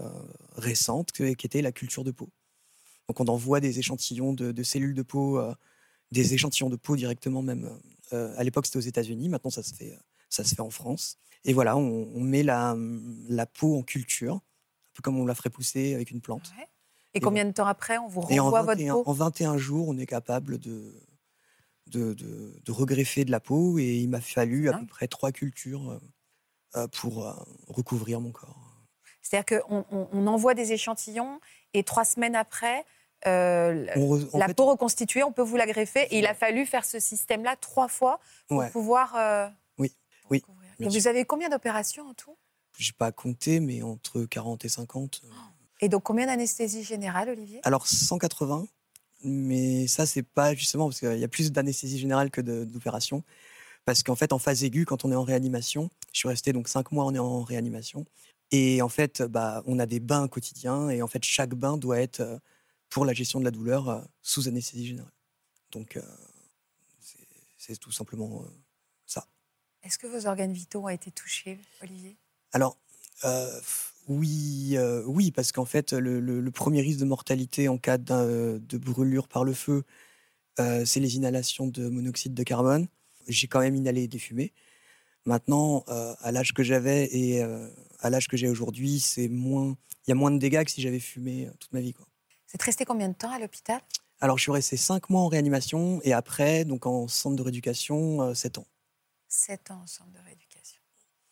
récentes, 0.56 1.12
qui 1.12 1.24
étaient 1.24 1.62
la 1.62 1.72
culture 1.72 2.04
de 2.04 2.12
peau. 2.12 2.30
Donc 3.08 3.20
on 3.22 3.26
envoie 3.28 3.60
des 3.60 3.80
échantillons 3.80 4.34
de, 4.34 4.52
de 4.52 4.64
cellules 4.64 4.94
de 4.94 5.02
peau, 5.02 5.40
euh, 5.40 5.54
des 6.12 6.34
échantillons 6.34 6.70
de 6.70 6.76
peau 6.76 6.96
directement 6.96 7.42
même. 7.42 7.70
euh, 8.14 8.34
à 8.38 8.44
l'époque 8.44 8.66
c'était 8.66 8.78
aux 8.78 8.82
États-Unis, 8.82 9.30
maintenant 9.30 9.50
ça 9.50 9.64
se 9.64 9.74
fait, 9.74 9.94
euh, 9.94 9.98
ça 10.30 10.44
se 10.44 10.54
fait 10.56 10.62
en 10.62 10.70
France. 10.70 11.18
Et 11.46 11.54
voilà, 11.54 11.78
on, 11.78 12.10
on 12.14 12.20
met 12.20 12.44
la, 12.44 12.76
la 13.30 13.46
peau 13.46 13.78
en 13.78 13.84
culture, 13.84 14.36
un 14.36 14.42
peu 14.94 15.02
comme 15.02 15.18
on 15.18 15.26
la 15.26 15.36
ferait 15.36 15.50
pousser 15.50 15.94
avec 15.94 16.12
une 16.12 16.20
plante. 16.20 16.52
Ouais. 16.58 16.68
Et 17.14 17.20
combien 17.22 17.46
de 17.46 17.52
temps 17.52 17.66
après 17.66 17.98
on 17.98 18.08
vous 18.10 18.22
renvoie 18.22 18.62
21, 18.64 18.94
votre 18.94 19.04
peau? 19.06 19.10
en 19.10 19.14
21 19.14 19.58
jours, 19.58 19.88
on 19.88 19.98
est 19.98 20.06
capable 20.06 20.58
de, 20.60 20.94
de, 21.88 22.14
de- 22.14 22.60
de 22.64 22.72
regreffer 22.72 23.24
de 23.24 23.32
la 23.32 23.40
peau 23.40 23.80
et 23.80 23.98
il 24.00 24.10
m'a 24.10 24.20
fallu 24.22 24.68
à 24.70 24.74
peu 24.78 24.86
près 24.86 25.08
trois 25.08 25.32
cultures 25.32 26.00
pour 26.92 27.34
recouvrir 27.68 28.20
mon 28.20 28.32
corps. 28.32 28.74
C'est-à-dire 29.22 29.62
qu'on 29.66 29.86
on- 29.92 30.08
on 30.12 30.28
envoie 30.28 30.54
des 30.54 30.74
échantillons 30.74 31.40
et 31.74 31.84
trois 31.84 32.06
semaines 32.06 32.36
après, 32.36 32.86
euh, 33.26 33.86
re- 33.96 34.38
la 34.38 34.48
fait, 34.48 34.54
peau 34.54 34.66
reconstituée, 34.66 35.24
on 35.24 35.32
peut 35.32 35.42
vous 35.42 35.56
la 35.58 35.66
greffer. 35.66 36.08
Et 36.12 36.20
il 36.20 36.26
a 36.28 36.34
fallu 36.34 36.66
faire 36.66 36.86
ce 36.86 37.00
système-là 37.00 37.56
trois 37.56 37.88
fois 37.88 38.20
pour 38.48 38.58
Ouais. 38.60 38.70
pouvoir. 38.70 39.16
euh, 39.16 39.48
Oui, 39.78 39.92
pour 40.30 40.32
oui, 40.32 40.42
Et 40.80 40.88
vous 40.88 41.08
avez 41.08 41.26
combien 41.26 41.50
d'opérations 41.50 42.08
en 42.08 42.14
tout? 42.14 42.38
J'ai 42.78 42.94
pas 42.94 43.12
compté, 43.12 43.60
mais 43.60 43.82
entre 43.82 44.24
40 44.26 44.64
et 44.66 44.70
50. 44.70 45.22
euh. 45.24 45.30
Et 45.82 45.90
donc 45.90 46.04
combien 46.04 46.28
d'anesthésie 46.28 46.84
générale, 46.84 47.30
Olivier? 47.30 47.60
Alors 47.64 47.88
180, 47.88 48.68
mais 49.24 49.88
ça 49.88 50.06
c'est 50.06 50.24
pas 50.24 50.54
justement 50.54 50.88
parce 50.88 51.00
qu'il 51.00 51.18
y 51.18 51.24
a 51.24 51.28
plus 51.28 51.52
d'anesthésie 51.52 51.98
générale 52.00 52.30
que 52.32 52.42
de- 52.42 52.66
d'opération. 52.66 53.24
Parce 53.86 54.04
qu'en 54.04 54.16
fait, 54.16 54.34
en 54.34 54.40
phase 54.40 54.64
aiguë, 54.64 54.86
quand 54.86 55.06
on 55.06 55.12
est 55.12 55.16
en 55.16 55.24
réanimation, 55.24 55.90
je 56.12 56.20
suis 56.20 56.28
resté 56.28 56.52
donc 56.52 56.68
cinq 56.68 56.92
mois 56.92 57.06
on 57.06 57.14
est 57.16 57.20
en 57.20 57.42
réanimation. 57.42 58.06
Et 58.52 58.82
en 58.82 58.90
fait, 58.90 59.22
bah, 59.24 59.64
on 59.66 59.80
a 59.80 59.86
des 59.86 60.00
bains 60.00 60.28
quotidiens 60.28 60.90
et 60.90 61.02
en 61.02 61.08
fait, 61.08 61.24
chaque 61.24 61.54
bain 61.56 61.78
doit 61.78 62.00
être 62.00 62.20
euh, 62.22 62.38
pour 62.90 63.06
la 63.06 63.14
gestion 63.14 63.40
de 63.40 63.46
la 63.46 63.52
douleur 63.52 63.90
euh, 63.90 64.02
sous 64.22 64.48
anesthésie 64.48 64.88
générale. 64.88 65.12
Donc, 65.72 65.98
euh, 65.98 66.02
c'est- 67.58 67.78
tout 67.80 67.92
simplement 67.92 68.44
euh, 68.44 68.48
ça. 69.06 69.28
Est-ce 69.84 69.98
que 69.98 70.08
vos 70.08 70.26
organes 70.26 70.54
vitaux 70.54 70.84
ont 70.86 70.90
été 70.90 71.12
touchés, 71.12 71.60
Olivier? 71.82 72.16
Alors, 72.54 72.78
oui, 74.08 74.78
euh, 74.78 75.04
oui, 75.06 75.32
parce 75.32 75.52
qu'en 75.52 75.66
fait, 75.66 75.92
le, 75.92 76.20
le- 76.22 76.40
le 76.40 76.52
premier 76.52 76.82
risque 76.82 77.00
de 77.00 77.06
mortalité 77.06 77.68
en 77.68 77.78
cas 77.78 77.98
de 77.98 78.78
brûlure 78.78 79.28
par 79.28 79.44
le 79.44 79.54
feu, 79.54 79.84
euh, 80.60 80.86
c'est 80.86 81.02
les 81.02 81.18
inhalations 81.18 81.68
de 81.68 81.90
monoxyde 81.90 82.34
de 82.34 82.44
carbone. 82.44 82.88
J'ai 83.28 83.48
quand 83.48 83.60
même 83.60 83.76
inhalé 83.76 84.08
des 84.08 84.20
fumées. 84.20 84.54
Maintenant, 85.26 85.84
euh, 85.90 86.16
à 86.20 86.32
l'âge 86.32 86.54
que 86.54 86.64
j'avais 86.64 87.10
et 87.14 87.42
à 88.00 88.10
l'âge 88.10 88.30
que 88.30 88.38
j'ai 88.38 88.48
aujourd'hui, 88.48 89.00
c'est 89.02 89.28
moins, 89.28 89.76
il 90.06 90.10
y 90.10 90.14
a 90.14 90.16
moins 90.16 90.32
de 90.32 90.38
dégâts 90.40 90.64
que 90.64 90.72
si 90.72 90.82
j'avais 90.82 91.02
fumé 91.02 91.50
toute 91.60 91.74
ma 91.74 91.82
vie. 91.82 91.94
Quoi. 91.94 92.08
Vous 92.48 92.56
êtes 92.56 92.62
resté 92.62 92.86
combien 92.86 93.10
de 93.10 93.14
temps 93.14 93.32
à 93.32 93.40
l'hôpital? 93.40 93.82
Alors, 94.20 94.38
je 94.38 94.44
suis 94.44 94.52
resté 94.52 94.78
cinq 94.78 95.10
mois 95.10 95.22
en 95.22 95.28
réanimation 95.28 96.00
et 96.04 96.14
après, 96.14 96.66
donc 96.66 96.86
en 96.86 97.08
centre 97.08 97.36
de 97.36 97.42
rééducation, 97.42 98.22
euh, 98.22 98.34
sept 98.34 98.58
ans. 98.58 98.66
Sept 99.28 99.70
ans 99.72 99.82
au 99.84 99.88
centre 99.88 100.12
de 100.12 100.20
rééducation. 100.26 100.82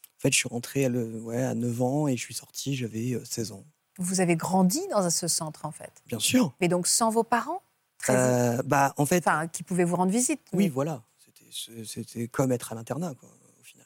En 0.06 0.20
fait, 0.20 0.32
je 0.32 0.38
suis 0.38 0.50
rentré 0.50 0.86
à, 0.86 0.90
le, 0.90 1.20
ouais, 1.22 1.42
à 1.44 1.56
9 1.56 1.82
ans 1.82 2.08
et 2.08 2.18
je 2.18 2.22
suis 2.22 2.34
sorti, 2.34 2.76
j'avais 2.76 3.14
euh, 3.14 3.24
16 3.26 3.52
ans. 3.54 3.66
Vous 3.98 4.20
avez 4.20 4.36
grandi 4.36 4.82
dans 4.90 5.10
ce 5.10 5.28
centre, 5.28 5.66
en 5.66 5.72
fait? 5.72 5.92
Bien 6.06 6.20
sûr. 6.20 6.54
Mais 6.60 6.68
donc 6.68 6.86
sans 6.88 7.10
vos 7.10 7.24
parents? 7.24 7.62
Très- 7.98 8.14
Euh, 8.16 8.62
bah, 8.64 8.94
en 8.98 9.06
fait, 9.06 9.20
Enfin, 9.28 9.48
qui 9.48 9.64
pouvaient 9.64 9.84
vous 9.86 9.96
rendre 9.96 10.12
visite. 10.12 10.42
Oui, 10.54 10.66
mais, 10.66 10.70
voilà. 10.70 11.04
C'était- 11.18 11.86
C'était 11.86 12.28
comme 12.28 12.52
être 12.52 12.72
à 12.74 12.76
l'internat, 12.76 13.14
quoi, 13.16 13.30
au 13.60 13.64
final. 13.64 13.86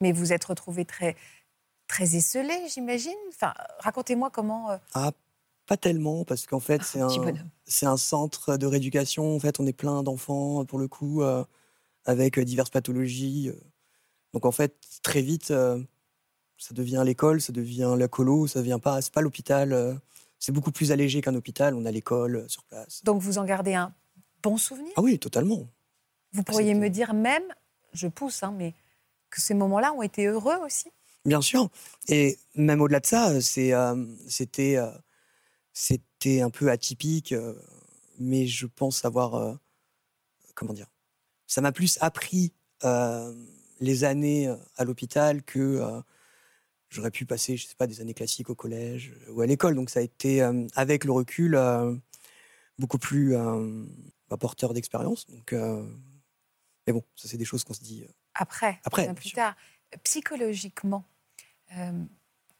mais 0.00 0.10
vous 0.12 0.32
êtes 0.32 0.44
retrouvé 0.44 0.84
très, 0.84 1.16
très 1.86 2.16
esselé, 2.16 2.68
j'imagine? 2.68 3.14
Enfin, 3.28 3.54
racontez-moi 3.78 4.30
comment. 4.30 4.70
euh, 4.70 4.78
Ah, 4.94 5.12
pas 5.66 5.76
tellement, 5.76 6.24
parce 6.24 6.46
qu'en 6.46 6.60
fait, 6.60 6.82
c'est 6.82 6.98
petit 7.00 7.18
un, 7.20 7.34
c'est 7.64 7.86
un 7.86 7.96
centre 7.96 8.56
de 8.56 8.66
rééducation. 8.66 9.34
En 9.34 9.38
fait, 9.38 9.60
on 9.60 9.66
est 9.66 9.72
plein 9.72 10.02
d'enfants, 10.02 10.64
pour 10.64 10.78
le 10.78 10.88
coup, 10.88 11.22
euh, 11.22 11.44
avec 12.04 12.38
euh, 12.38 12.44
diverses 12.44 12.70
pathologies. 12.70 13.48
euh. 13.48 13.60
Donc, 14.34 14.44
en 14.46 14.52
fait, 14.52 14.74
très 15.02 15.22
vite, 15.22 15.50
euh, 15.50 15.80
ça 16.58 16.74
devient 16.74 17.02
l'école, 17.04 17.40
ça 17.40 17.52
devient 17.52 17.94
la 17.98 18.08
colo, 18.08 18.46
ça 18.46 18.60
devient 18.60 18.78
pas, 18.82 19.00
c'est 19.02 19.12
pas 19.12 19.20
l'hôpital. 19.20 19.72
euh. 19.72 19.94
c'est 20.38 20.52
beaucoup 20.52 20.72
plus 20.72 20.90
allégé 20.92 21.20
qu'un 21.20 21.34
hôpital. 21.34 21.74
On 21.74 21.84
a 21.84 21.90
l'école 21.90 22.36
euh, 22.36 22.48
sur 22.48 22.64
place. 22.64 23.02
Donc 23.04 23.20
vous 23.22 23.38
en 23.38 23.44
gardez 23.44 23.74
un 23.74 23.92
bon 24.42 24.56
souvenir? 24.56 24.92
Ah 24.96 25.02
oui, 25.02 25.18
totalement. 25.18 25.66
Vous 26.32 26.42
pourriez 26.42 26.68
c'était- 26.70 26.80
me 26.80 26.88
dire 26.90 27.14
même, 27.14 27.44
je 27.92 28.08
pousse, 28.08 28.42
hein, 28.42 28.52
mais 28.56 28.74
que 29.30 29.40
ces 29.40 29.54
moments-là 29.54 29.92
ont 29.92 30.02
été 30.02 30.26
heureux 30.26 30.56
aussi? 30.64 30.88
Bien 31.24 31.40
sûr. 31.40 31.68
Et 32.08 32.38
même 32.56 32.80
au-delà 32.80 32.98
de 33.00 33.06
ça, 33.06 33.40
c'est, 33.40 33.72
euh, 33.72 33.94
c'était, 34.28 34.76
euh, 34.76 34.90
c'était 35.72 36.40
un 36.40 36.50
peu 36.50 36.70
atypique, 36.70 37.32
euh, 37.32 37.54
mais 38.18 38.46
je 38.46 38.66
pense 38.66 39.04
avoir, 39.04 39.34
euh, 39.34 39.54
comment 40.54 40.72
dire, 40.72 40.88
ça 41.46 41.60
m'a 41.60 41.72
plus 41.72 41.98
appris 42.00 42.52
euh, 42.84 43.34
les 43.80 44.04
années 44.04 44.54
à 44.76 44.84
l'hôpital 44.84 45.42
que 45.42 46.02
j'aurais 46.92 47.10
pu 47.10 47.26
passer, 47.26 47.56
je 47.56 47.66
sais 47.66 47.74
pas, 47.74 47.86
des 47.86 48.00
années 48.00 48.14
classiques 48.14 48.50
au 48.50 48.54
collège 48.54 49.14
ou 49.28 49.40
à 49.40 49.46
l'école. 49.46 49.74
Donc 49.74 49.90
ça 49.90 50.00
a 50.00 50.02
été, 50.02 50.42
euh, 50.42 50.66
avec 50.74 51.04
le 51.04 51.12
recul, 51.12 51.54
euh, 51.54 51.94
beaucoup 52.78 52.98
plus 52.98 53.34
euh, 53.34 53.84
bah, 54.28 54.36
porteur 54.36 54.74
d'expérience. 54.74 55.26
Donc, 55.26 55.52
mais 56.86 56.92
bon, 56.92 57.02
ça 57.16 57.28
c'est 57.28 57.38
des 57.38 57.44
choses 57.44 57.64
qu'on 57.64 57.74
se 57.74 57.80
dit. 57.80 58.04
Après, 58.34 58.80
Après, 58.84 59.04
bien 59.04 59.14
plus 59.14 59.30
sûr. 59.30 59.36
tard. 59.36 59.56
Psychologiquement, 60.04 61.04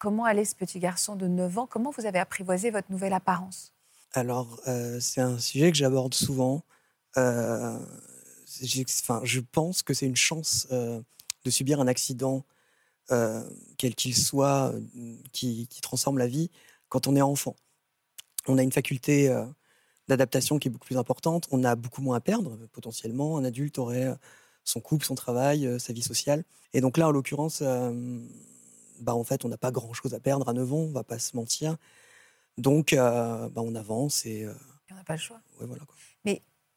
comment 0.02 0.25
allait 0.25 0.44
ce 0.44 0.56
petit 0.56 0.80
garçon 0.80 1.14
de 1.14 1.28
9 1.28 1.59
ans? 1.59 1.66
Comment 1.68 1.92
vous 1.97 2.06
avez 2.06 2.18
apprivoisé 2.18 2.73
votre 2.73 2.90
nouvelle 2.90 3.12
apparence? 3.12 3.73
Alors, 4.14 4.61
euh, 4.66 4.99
c'est 4.99 5.21
un 5.21 5.38
sujet 5.38 5.71
que 5.71 5.78
j'aborde 5.78 6.12
souvent. 6.12 6.64
Euh, 7.18 7.78
enfin, 8.99 9.21
je 9.23 9.38
pense 9.38 9.85
que 9.85 9.94
c'est 9.94 10.06
une 10.06 10.16
chance 10.16 10.66
euh, 10.73 11.00
de 11.44 11.50
subir 11.50 11.80
un 11.80 11.87
accident, 11.87 12.44
quel 13.76 13.94
qu'il 13.94 14.16
soit, 14.16 14.73
qui, 15.32 15.66
qui 15.68 15.80
transforme 15.82 16.16
la 16.16 16.26
vie 16.26 16.50
quand 16.88 17.06
on 17.06 17.14
est 17.14 17.23
enfant. 17.23 17.54
On 18.49 18.56
a 18.56 18.62
une 18.62 18.73
faculté 18.73 19.28
d'adaptation 20.09 20.59
qui 20.59 20.68
est 20.68 20.71
beaucoup 20.71 20.87
plus 20.87 20.97
importante. 20.97 21.47
On 21.50 21.62
a 21.62 21.76
beaucoup 21.76 22.00
moins 22.00 22.16
à 22.16 22.21
perdre, 22.21 22.56
potentiellement. 22.73 23.37
Un 23.37 23.44
adulte 23.44 23.78
aurait 23.78 24.16
son 24.64 24.80
couple, 24.80 25.04
son 25.04 25.14
travail, 25.14 25.78
sa 25.78 25.92
vie 25.92 26.00
sociale. 26.00 26.42
Et 26.73 26.80
donc 26.80 26.97
là, 26.97 27.09
en 27.09 27.11
l'occurrence, 27.11 27.62
bah, 29.02 29.14
en 29.14 29.25
fait, 29.25 29.44
on 29.44 29.49
n'a 29.49 29.59
pas 29.59 29.71
grand-chose 29.71 30.14
à 30.14 30.21
perdre 30.21 30.49
à 30.49 30.52
9 30.52 30.73
ans, 30.73 30.76
on 30.76 30.92
va 30.92 31.04
pas 31.04 31.18
se 31.18 31.37
mentir. 31.37 31.76
Donc, 32.59 32.92
euh, 32.92 33.49
bah, 33.49 33.62
on 33.64 33.75
avance 33.75 34.25
et 34.26 34.44
euh, 34.44 34.54
On 34.90 34.94
n'a 34.94 35.04
pas 35.04 35.14
le 35.14 35.21
choix. 35.21 35.40
ouais, 35.61 35.66
voilà. 35.66 35.85
Quoi. 35.85 35.97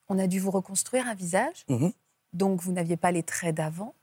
On 0.08 0.20
a 0.20 0.28
dû 0.28 0.40
vous 0.40 0.52
reconstruire 0.52 1.08
un 1.08 1.16
visage, 1.16 1.66
Mhm. 1.68 1.92
donc 2.34 2.62
vous 2.62 2.72
n'aviez 2.72 2.98
pas 2.98 3.12
les 3.12 3.24
traits 3.24 3.56
d'avant. 3.56 3.96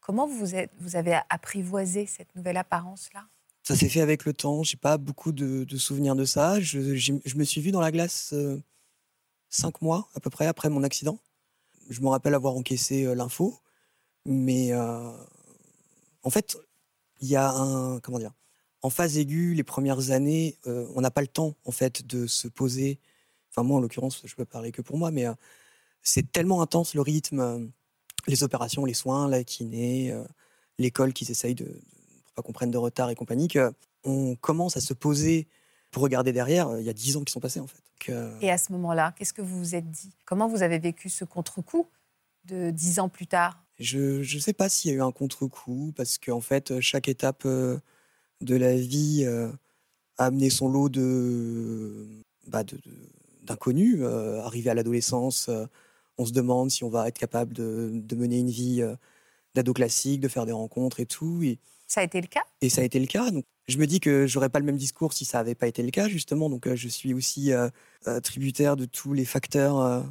Comment 0.00 0.26
vous, 0.26 0.54
êtes, 0.54 0.70
vous 0.78 0.96
avez 0.96 1.18
apprivoisé 1.28 2.06
cette 2.06 2.34
nouvelle 2.36 2.56
apparence-là? 2.56 3.26
Ça 3.62 3.76
s'est 3.76 3.88
fait 3.88 4.00
avec 4.00 4.24
le 4.24 4.32
temps. 4.32 4.62
J'ai 4.62 4.76
pas 4.76 4.96
beaucoup 4.96 5.32
de, 5.32 5.66
souvenirs 5.76 6.16
de 6.16 6.24
ça. 6.24 6.60
Je, 6.60 6.94
je, 6.96 7.36
me 7.36 7.44
suis 7.44 7.60
vu 7.60 7.72
dans 7.72 7.80
la 7.80 7.90
glace 7.90 8.30
euh, 8.32 8.62
cinq 9.48 9.82
mois 9.82 10.08
à 10.14 10.20
peu 10.20 10.30
près 10.30 10.46
après 10.46 10.70
mon 10.70 10.82
accident. 10.82 11.18
Je 11.88 12.00
me 12.00 12.08
rappelle 12.08 12.34
avoir 12.34 12.54
encaissé 12.54 13.04
euh, 13.04 13.14
l'info, 13.14 13.58
mais 14.24 14.72
euh, 14.72 15.12
en 16.22 16.30
fait, 16.30 16.56
il 17.20 17.28
y 17.28 17.36
a 17.36 17.50
un 17.50 18.00
comment 18.00 18.18
dire 18.18 18.32
en 18.82 18.90
phase 18.90 19.18
aiguë, 19.18 19.54
les 19.54 19.62
premières 19.62 20.10
années, 20.10 20.56
on 20.64 21.02
n'a 21.02 21.10
pas 21.10 21.20
le 21.20 21.26
temps 21.26 21.54
en 21.66 21.70
fait 21.70 22.06
de 22.06 22.26
se 22.26 22.48
poser. 22.48 22.98
Enfin 23.50 23.62
moi, 23.62 23.76
en 23.76 23.80
l'occurrence, 23.80 24.22
je 24.24 24.34
peux 24.34 24.46
parler 24.46 24.72
que 24.72 24.80
pour 24.80 24.96
moi, 24.96 25.10
mais 25.10 25.26
c'est 26.02 26.32
tellement 26.32 26.62
intense 26.62 26.94
le 26.94 27.02
rythme 27.02 27.70
les 28.26 28.42
opérations, 28.42 28.84
les 28.84 28.94
soins, 28.94 29.28
la 29.28 29.44
kiné, 29.44 30.12
euh, 30.12 30.24
l'école 30.78 31.12
qui 31.12 31.30
essayent 31.30 31.54
de, 31.54 31.64
pour 31.64 32.34
pas 32.34 32.42
qu'on 32.42 32.52
prenne 32.52 32.70
de 32.70 32.78
retard 32.78 33.10
et 33.10 33.14
compagnie, 33.14 33.48
qu'on 33.48 34.36
commence 34.36 34.76
à 34.76 34.80
se 34.80 34.94
poser 34.94 35.48
pour 35.90 36.02
regarder 36.02 36.32
derrière. 36.32 36.68
Euh, 36.68 36.80
il 36.80 36.86
y 36.86 36.90
a 36.90 36.94
dix 36.94 37.16
ans 37.16 37.24
qui 37.24 37.32
sont 37.32 37.40
passés 37.40 37.60
en 37.60 37.66
fait. 37.66 37.82
Et 38.40 38.50
à 38.50 38.56
ce 38.56 38.72
moment-là, 38.72 39.12
qu'est-ce 39.16 39.34
que 39.34 39.42
vous 39.42 39.58
vous 39.58 39.74
êtes 39.74 39.90
dit? 39.90 40.10
Comment 40.24 40.48
vous 40.48 40.62
avez 40.62 40.78
vécu 40.78 41.10
ce 41.10 41.24
contre-coup 41.24 41.86
de 42.44 42.70
dix 42.70 42.98
ans 42.98 43.10
plus 43.10 43.26
tard? 43.26 43.62
Je 43.80 44.20
ne 44.20 44.40
sais 44.40 44.52
pas 44.52 44.68
s'il 44.68 44.92
y 44.92 44.94
a 44.94 44.98
eu 44.98 45.02
un 45.02 45.10
contre-coup 45.10 45.92
parce 45.96 46.18
qu'en 46.18 46.40
fait, 46.40 46.80
chaque 46.80 47.08
étape 47.08 47.42
euh, 47.46 47.78
de 48.40 48.54
la 48.54 48.76
vie 48.76 49.26
a 49.26 50.24
amené 50.24 50.50
son 50.50 50.68
lot 50.68 50.88
de, 50.88 52.06
bah 52.46 52.62
d'inconnus. 53.42 54.04
arrivé 54.04 54.70
à 54.70 54.74
l'adolescence, 54.74 55.50
on 56.20 56.26
se 56.26 56.32
demande 56.32 56.70
si 56.70 56.84
on 56.84 56.90
va 56.90 57.08
être 57.08 57.18
capable 57.18 57.54
de, 57.54 58.14
mener 58.14 58.38
une 58.38 58.50
vie 58.50 58.82
euh, 58.82 58.94
d'ado 59.54 59.72
classique, 59.72 60.20
de 60.20 60.28
faire 60.28 60.44
des 60.44 60.52
rencontres 60.52 61.00
et 61.00 61.06
tout. 61.06 61.42
Et, 61.42 61.58
ça 61.86 62.02
a 62.02 62.04
été 62.04 62.20
le 62.20 62.26
cas? 62.26 62.42
Et 62.60 62.68
ça 62.68 62.82
a 62.82 62.84
été 62.84 63.00
le 63.00 63.06
cas. 63.06 63.30
Donc, 63.30 63.44
je 63.66 63.78
me 63.78 63.86
dis 63.86 64.00
que 64.00 64.26
j'aurais 64.26 64.50
pas 64.50 64.58
le 64.58 64.66
même 64.66 64.76
discours 64.76 65.12
si 65.12 65.24
ça 65.24 65.38
n'avait 65.38 65.54
pas 65.54 65.66
été 65.66 65.82
le 65.82 65.90
cas, 65.90 66.08
justement. 66.08 66.50
Donc, 66.50 66.66
euh, 66.66 66.76
je 66.76 66.88
suis 66.88 67.14
aussi 67.14 67.52
euh, 67.52 67.68
tributaire 68.20 68.76
de 68.76 68.84
tous 68.84 69.12
les 69.12 69.24
facteurs 69.24 70.04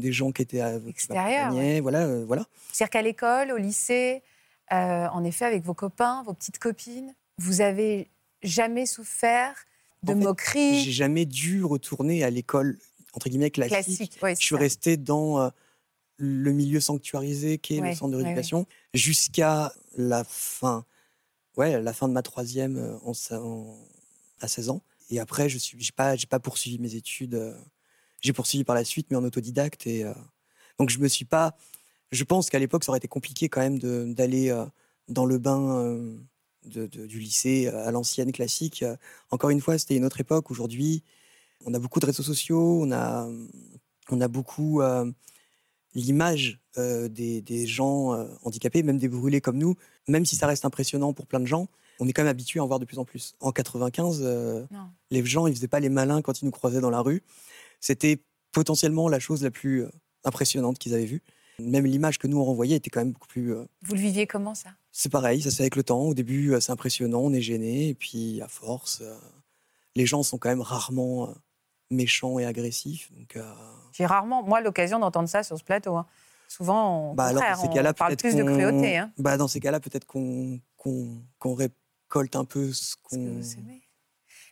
des 0.00 0.12
gens 0.12 0.32
qui 0.32 0.42
étaient 0.42 0.62
extérieurs. 0.88 1.52
Voilà, 1.82 2.24
voilà. 2.24 2.44
C'est-à-dire 2.72 2.90
qu'à 2.90 3.02
l'école, 3.02 3.52
au 3.52 3.56
lycée, 3.56 4.22
en 4.70 5.24
effet, 5.24 5.44
avec 5.44 5.62
vos 5.62 5.74
copains, 5.74 6.22
vos 6.24 6.34
petites 6.34 6.58
copines, 6.58 7.14
vous 7.38 7.60
avez 7.60 8.08
jamais 8.42 8.86
souffert 8.86 9.54
de 10.02 10.14
moqueries 10.14 10.80
J'ai 10.80 10.92
jamais 10.92 11.26
dû 11.26 11.64
retourner 11.64 12.22
à 12.24 12.30
l'école 12.30 12.78
entre 13.12 13.28
guillemets 13.28 13.50
classique. 13.50 14.18
je 14.22 14.34
suis 14.34 14.56
resté 14.56 14.96
dans 14.96 15.40
euh, 15.40 15.48
le 16.18 16.52
milieu 16.52 16.80
sanctuarisé 16.80 17.58
qui 17.58 17.76
est 17.76 17.80
le 17.80 17.94
centre 17.94 18.12
de 18.12 18.16
rééducation 18.16 18.66
jusqu'à 18.94 19.72
la 19.96 20.22
fin, 20.24 20.84
ouais, 21.56 21.80
la 21.80 21.92
fin 21.92 22.08
de 22.08 22.12
ma 22.12 22.22
troisième 22.22 22.76
euh, 22.76 22.98
en, 23.04 23.76
à 24.40 24.48
16 24.48 24.68
ans. 24.68 24.82
Et 25.08 25.18
après, 25.18 25.48
je 25.48 25.58
pas, 25.92 26.16
j'ai 26.16 26.26
pas 26.26 26.40
poursuivi 26.40 26.78
mes 26.78 26.94
études. 26.94 27.56
Euh, 28.26 28.28
j'ai 28.28 28.32
poursuivi 28.32 28.64
par 28.64 28.74
la 28.74 28.84
suite, 28.84 29.08
mais 29.10 29.16
en 29.16 29.24
autodidacte. 29.24 29.86
Et 29.86 30.04
donc, 30.78 30.90
je 30.90 30.98
me 30.98 31.08
suis 31.08 31.24
pas. 31.24 31.56
Je 32.12 32.24
pense 32.24 32.50
qu'à 32.50 32.58
l'époque, 32.58 32.84
ça 32.84 32.90
aurait 32.90 32.98
été 32.98 33.08
compliqué 33.08 33.48
quand 33.48 33.60
même 33.60 33.78
d'aller 34.14 34.54
dans 35.08 35.26
le 35.26 35.38
bain 35.38 35.96
de, 36.64 36.86
du 36.86 37.18
lycée 37.18 37.68
à 37.68 37.90
l'ancienne 37.90 38.32
classique. 38.32 38.84
Encore 39.30 39.50
une 39.50 39.60
fois, 39.60 39.78
c'était 39.78 39.96
une 39.96 40.04
autre 40.04 40.20
époque. 40.20 40.50
Aujourd'hui, 40.50 41.02
on 41.64 41.74
a 41.74 41.78
beaucoup 41.78 42.00
de 42.00 42.06
réseaux 42.06 42.22
sociaux, 42.22 42.80
on 42.82 42.92
a, 42.92 43.28
on 44.10 44.20
a 44.20 44.28
beaucoup 44.28 44.80
euh, 44.80 45.10
l'image 45.94 46.60
euh, 46.78 47.08
des, 47.08 47.66
gens 47.66 48.14
euh, 48.14 48.26
handicapés, 48.42 48.82
même 48.82 48.98
des 48.98 49.08
brûlés 49.08 49.40
comme 49.40 49.58
nous, 49.58 49.76
même 50.08 50.24
si 50.24 50.36
ça 50.36 50.46
reste 50.46 50.64
impressionnant 50.64 51.12
pour 51.12 51.26
plein 51.26 51.40
de 51.40 51.46
gens, 51.46 51.68
on 51.98 52.06
est 52.06 52.12
quand 52.12 52.22
même 52.22 52.30
habitué 52.30 52.60
à 52.60 52.64
en 52.64 52.66
voir 52.66 52.78
de 52.78 52.84
plus 52.84 52.98
en 52.98 53.04
plus. 53.04 53.34
En 53.40 53.52
95, 53.52 54.22
les 55.10 55.24
gens, 55.24 55.46
ils 55.46 55.54
faisaient 55.54 55.66
pas 55.66 55.80
les 55.80 55.88
malins 55.88 56.20
quand 56.20 56.42
ils 56.42 56.44
nous 56.44 56.50
croisaient 56.50 56.80
dans 56.80 56.90
la 56.90 57.00
rue. 57.00 57.22
C'était 57.80 58.22
potentiellement 58.52 59.08
la 59.08 59.18
chose 59.18 59.42
la 59.42 59.50
plus 59.50 59.84
impressionnante 60.24 60.78
qu'ils 60.78 60.94
avaient 60.94 61.04
vue. 61.04 61.22
Même 61.58 61.86
l'image 61.86 62.18
que 62.18 62.26
nous 62.26 62.38
on 62.38 62.44
renvoyait 62.44 62.76
était 62.76 62.90
quand 62.90 63.00
même 63.00 63.12
beaucoup 63.12 63.28
plus. 63.28 63.54
Vous 63.82 63.94
le 63.94 64.00
viviez 64.00 64.26
comment 64.26 64.54
ça? 64.54 64.70
C'est 64.92 65.10
pareil, 65.10 65.42
ça 65.42 65.50
se 65.50 65.56
fait 65.56 65.62
avec 65.62 65.76
le 65.76 65.82
temps. 65.82 66.02
Au 66.02 66.14
début, 66.14 66.54
c'est 66.60 66.72
impressionnant, 66.72 67.20
on 67.20 67.32
est 67.32 67.40
gêné, 67.40 67.88
et 67.88 67.94
puis 67.94 68.40
à 68.42 68.48
force, 68.48 69.02
les 69.94 70.06
gens 70.06 70.22
sont 70.22 70.38
quand 70.38 70.48
même 70.48 70.60
rarement 70.60 71.34
méchant 71.90 72.38
et 72.38 72.46
agressif. 72.46 73.10
Donc, 73.12 73.36
euh, 73.36 73.52
J'ai 73.92 74.06
rarement, 74.06 74.42
moi, 74.42 74.60
l'occasion 74.60 74.98
d'entendre 74.98 75.28
ça 75.28 75.42
sur 75.42 75.58
ce 75.58 75.64
plateau. 75.64 75.96
Hein. 75.96 76.06
Souvent, 76.48 77.10
on, 77.10 77.14
bah, 77.14 77.24
alors, 77.24 77.42
on 77.62 77.92
parle 77.92 78.16
plus 78.16 78.34
de 78.34 78.42
cruauté. 78.42 78.98
Hein. 78.98 79.12
Bah, 79.18 79.36
dans 79.36 79.48
ces 79.48 79.60
cas-là, 79.60 79.80
peut-être 79.80 80.06
qu'on 80.06 80.60
récolte 81.44 82.36
un 82.36 82.44
peu 82.44 82.72
ce 82.72 82.94
qu'on... 83.02 83.40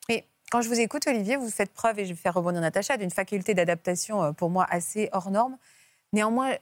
Mais 0.09 0.26
quand 0.55 0.61
je 0.61 0.69
vous 0.69 0.79
écoute, 0.79 1.05
Olivier, 1.09 1.35
vous 1.35 1.51
faites 1.51 1.73
preuve, 1.73 1.99
et 1.99 2.05
je 2.05 2.11
vais 2.11 2.17
faire 2.17 2.35
rebondir 2.35 2.61
Natacha, 2.61 2.97
d'une 2.97 3.11
faculté 3.11 3.55
d'adaptation 3.55 4.23
euh, 4.23 4.31
pour 4.31 4.51
moi 4.51 4.65
assez 4.71 5.09
hors 5.11 5.33
norme. 5.33 5.59
Néanmoins, 6.13 6.53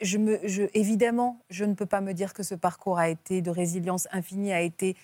évidemment, 0.00 1.44
je 1.50 1.66
ne 1.66 1.74
peux 1.74 1.84
pas 1.84 2.00
me 2.00 2.14
dire 2.14 2.32
que 2.32 2.42
ce 2.42 2.54
parcours 2.54 2.98
a 2.98 3.10
été 3.10 3.42
de 3.42 3.50
résilience 3.50 4.08
infinie, 4.12 4.54
a 4.54 4.62
été, 4.62 4.96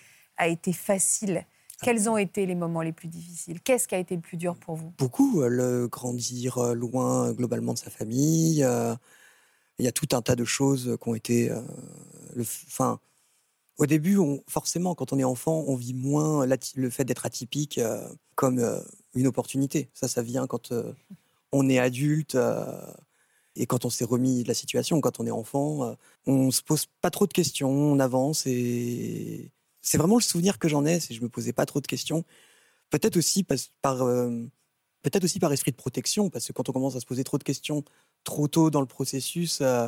facile. 0.73 1.45
Quels 1.83 2.09
ont 2.09 2.17
été 2.17 2.47
les 2.47 2.55
moments 2.55 2.81
les 2.81 2.93
plus 2.93 3.09
difficiles? 3.09 3.61
Qu'est-ce 3.61 3.87
qui 3.87 3.93
a 3.93 3.99
été 3.99 4.15
le 4.15 4.21
plus 4.21 4.37
dur 4.37 4.55
pour 4.55 4.73
vous? 4.73 4.91
Beaucoup. 4.97 5.43
Euh, 5.43 5.47
le 5.47 5.87
grandir 5.87 6.57
euh, 6.57 6.73
loin 6.73 7.33
globalement 7.33 7.73
de 7.73 7.77
sa 7.77 7.91
famille. 7.91 8.65
Il 9.77 9.85
y 9.85 9.87
a 9.87 9.91
tout 9.91 10.07
un 10.13 10.23
tas 10.23 10.35
de 10.35 10.45
choses 10.45 10.97
qui 10.99 11.09
ont 11.09 11.13
été. 11.13 11.51
enfin, 12.39 12.99
au 13.81 13.87
début, 13.87 14.19
forcément, 14.47 14.93
quand 14.93 15.11
on 15.11 15.17
est 15.17 15.23
enfant, 15.23 15.63
on 15.67 15.75
vit 15.75 15.95
moins 15.95 16.45
le 16.75 16.89
fait 16.91 17.03
d'être 17.03 17.25
atypique 17.25 17.79
comme 18.35 18.63
une 19.15 19.25
opportunité. 19.25 19.89
Ça, 19.95 20.07
ça 20.07 20.21
vient 20.21 20.45
quand 20.45 20.71
on 21.51 21.67
est 21.67 21.79
adulte 21.79 22.37
et 23.55 23.65
quand 23.65 23.83
on 23.83 23.89
s'est 23.89 24.05
remis 24.05 24.43
de 24.43 24.47
la 24.47 24.53
situation. 24.53 25.01
Quand 25.01 25.19
on 25.19 25.25
est 25.25 25.31
enfant, 25.31 25.95
on 26.27 26.51
se 26.51 26.61
pose 26.61 26.85
pas 27.01 27.09
trop 27.09 27.25
de 27.25 27.33
questions, 27.33 27.71
on 27.71 27.99
avance 27.99 28.45
et 28.45 29.51
c'est 29.81 29.97
vraiment 29.97 30.17
le 30.17 30.21
souvenir 30.21 30.59
que 30.59 30.67
j'en 30.67 30.85
ai, 30.85 30.99
c'est 30.99 31.13
je 31.13 31.21
me 31.21 31.29
posais 31.29 31.53
pas 31.53 31.65
trop 31.65 31.81
de 31.81 31.87
questions. 31.87 32.23
Peut-être 32.91 33.17
aussi 33.17 33.43
par, 33.81 34.03
euh, 34.03 34.45
esprit 35.51 35.71
de 35.71 35.75
protection, 35.75 36.29
parce 36.29 36.47
que 36.47 36.53
quand 36.53 36.69
on 36.69 36.71
commence 36.71 36.95
à 36.95 36.99
se 36.99 37.05
poser 37.05 37.23
trop 37.23 37.39
de 37.39 37.43
questions 37.43 37.83
trop 38.23 38.47
tôt 38.47 38.69
dans 38.69 38.81
le 38.81 38.87
processus, 38.87 39.61
euh, 39.61 39.87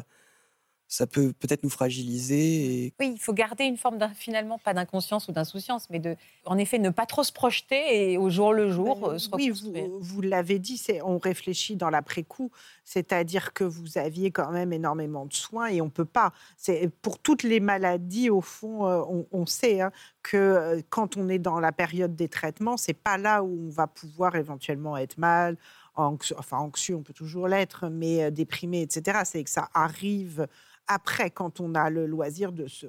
ça 0.94 1.08
peut 1.08 1.34
peut-être 1.34 1.64
nous 1.64 1.72
fragiliser. 1.72 2.86
Et... 2.86 2.94
Oui, 3.00 3.14
il 3.16 3.20
faut 3.20 3.34
garder 3.34 3.64
une 3.64 3.78
forme, 3.78 3.98
finalement, 4.14 4.60
pas 4.60 4.76
d'inconscience 4.76 5.28
ou 5.28 5.32
d'insouciance, 5.32 5.90
mais 5.90 5.98
de, 5.98 6.16
en 6.46 6.56
effet, 6.60 6.78
ne 6.78 6.92
pas 6.92 7.08
trop 7.08 7.24
se 7.24 7.32
projeter 7.32 8.12
et 8.12 8.18
au 8.20 8.30
jour 8.30 8.54
le 8.54 8.70
jour 8.70 9.00
ben, 9.00 9.18
se 9.18 9.28
Oui, 9.34 9.50
vous, 9.50 10.00
vous 10.00 10.22
l'avez 10.22 10.60
dit, 10.60 10.80
on 11.04 11.18
réfléchit 11.18 11.76
dans 11.78 11.90
l'après-coup, 11.90 12.52
c'est-à-dire 12.84 13.54
que 13.54 13.64
vous 13.64 13.98
aviez 13.98 14.30
quand 14.30 14.52
même 14.52 14.72
énormément 14.72 15.26
de 15.26 15.34
soins 15.34 15.66
et 15.66 15.82
on 15.82 15.90
peut 15.90 16.06
pas. 16.06 16.32
C'est 16.58 16.92
pour 17.02 17.18
toutes 17.18 17.42
les 17.42 17.60
maladies, 17.60 18.30
au 18.30 18.42
fond, 18.42 18.86
euh, 18.86 19.02
on, 19.32 19.48
sait 19.48 19.82
hein, 19.82 19.92
que 20.22 20.38
euh, 20.38 20.82
quand 20.92 21.18
on 21.18 21.28
est 21.28 21.40
dans 21.40 21.60
la 21.60 21.72
période 21.72 22.16
des 22.16 22.30
traitements, 22.30 22.78
c'est 22.78 22.94
pas 22.94 23.18
là 23.18 23.42
où 23.42 23.68
on 23.68 23.72
va 23.72 23.88
pouvoir 23.88 24.36
éventuellement 24.36 24.96
être 24.98 25.18
mal. 25.18 25.58
Anxieux, 25.96 26.36
enfin 26.40 26.58
anxieux, 26.58 26.96
on 26.96 27.04
peut 27.04 27.14
toujours 27.14 27.48
l'être, 27.48 27.88
mais 27.90 28.24
euh, 28.24 28.30
déprimé, 28.32 28.82
etc. 28.82 29.22
C'est 29.26 29.44
que 29.44 29.50
ça 29.50 29.70
arrive 29.74 30.48
après, 30.88 31.30
quand 31.30 31.60
on 31.60 31.75
a 31.75 31.90
le 31.90 32.06
loisir 32.06 32.52
de 32.52 32.68
se, 32.68 32.88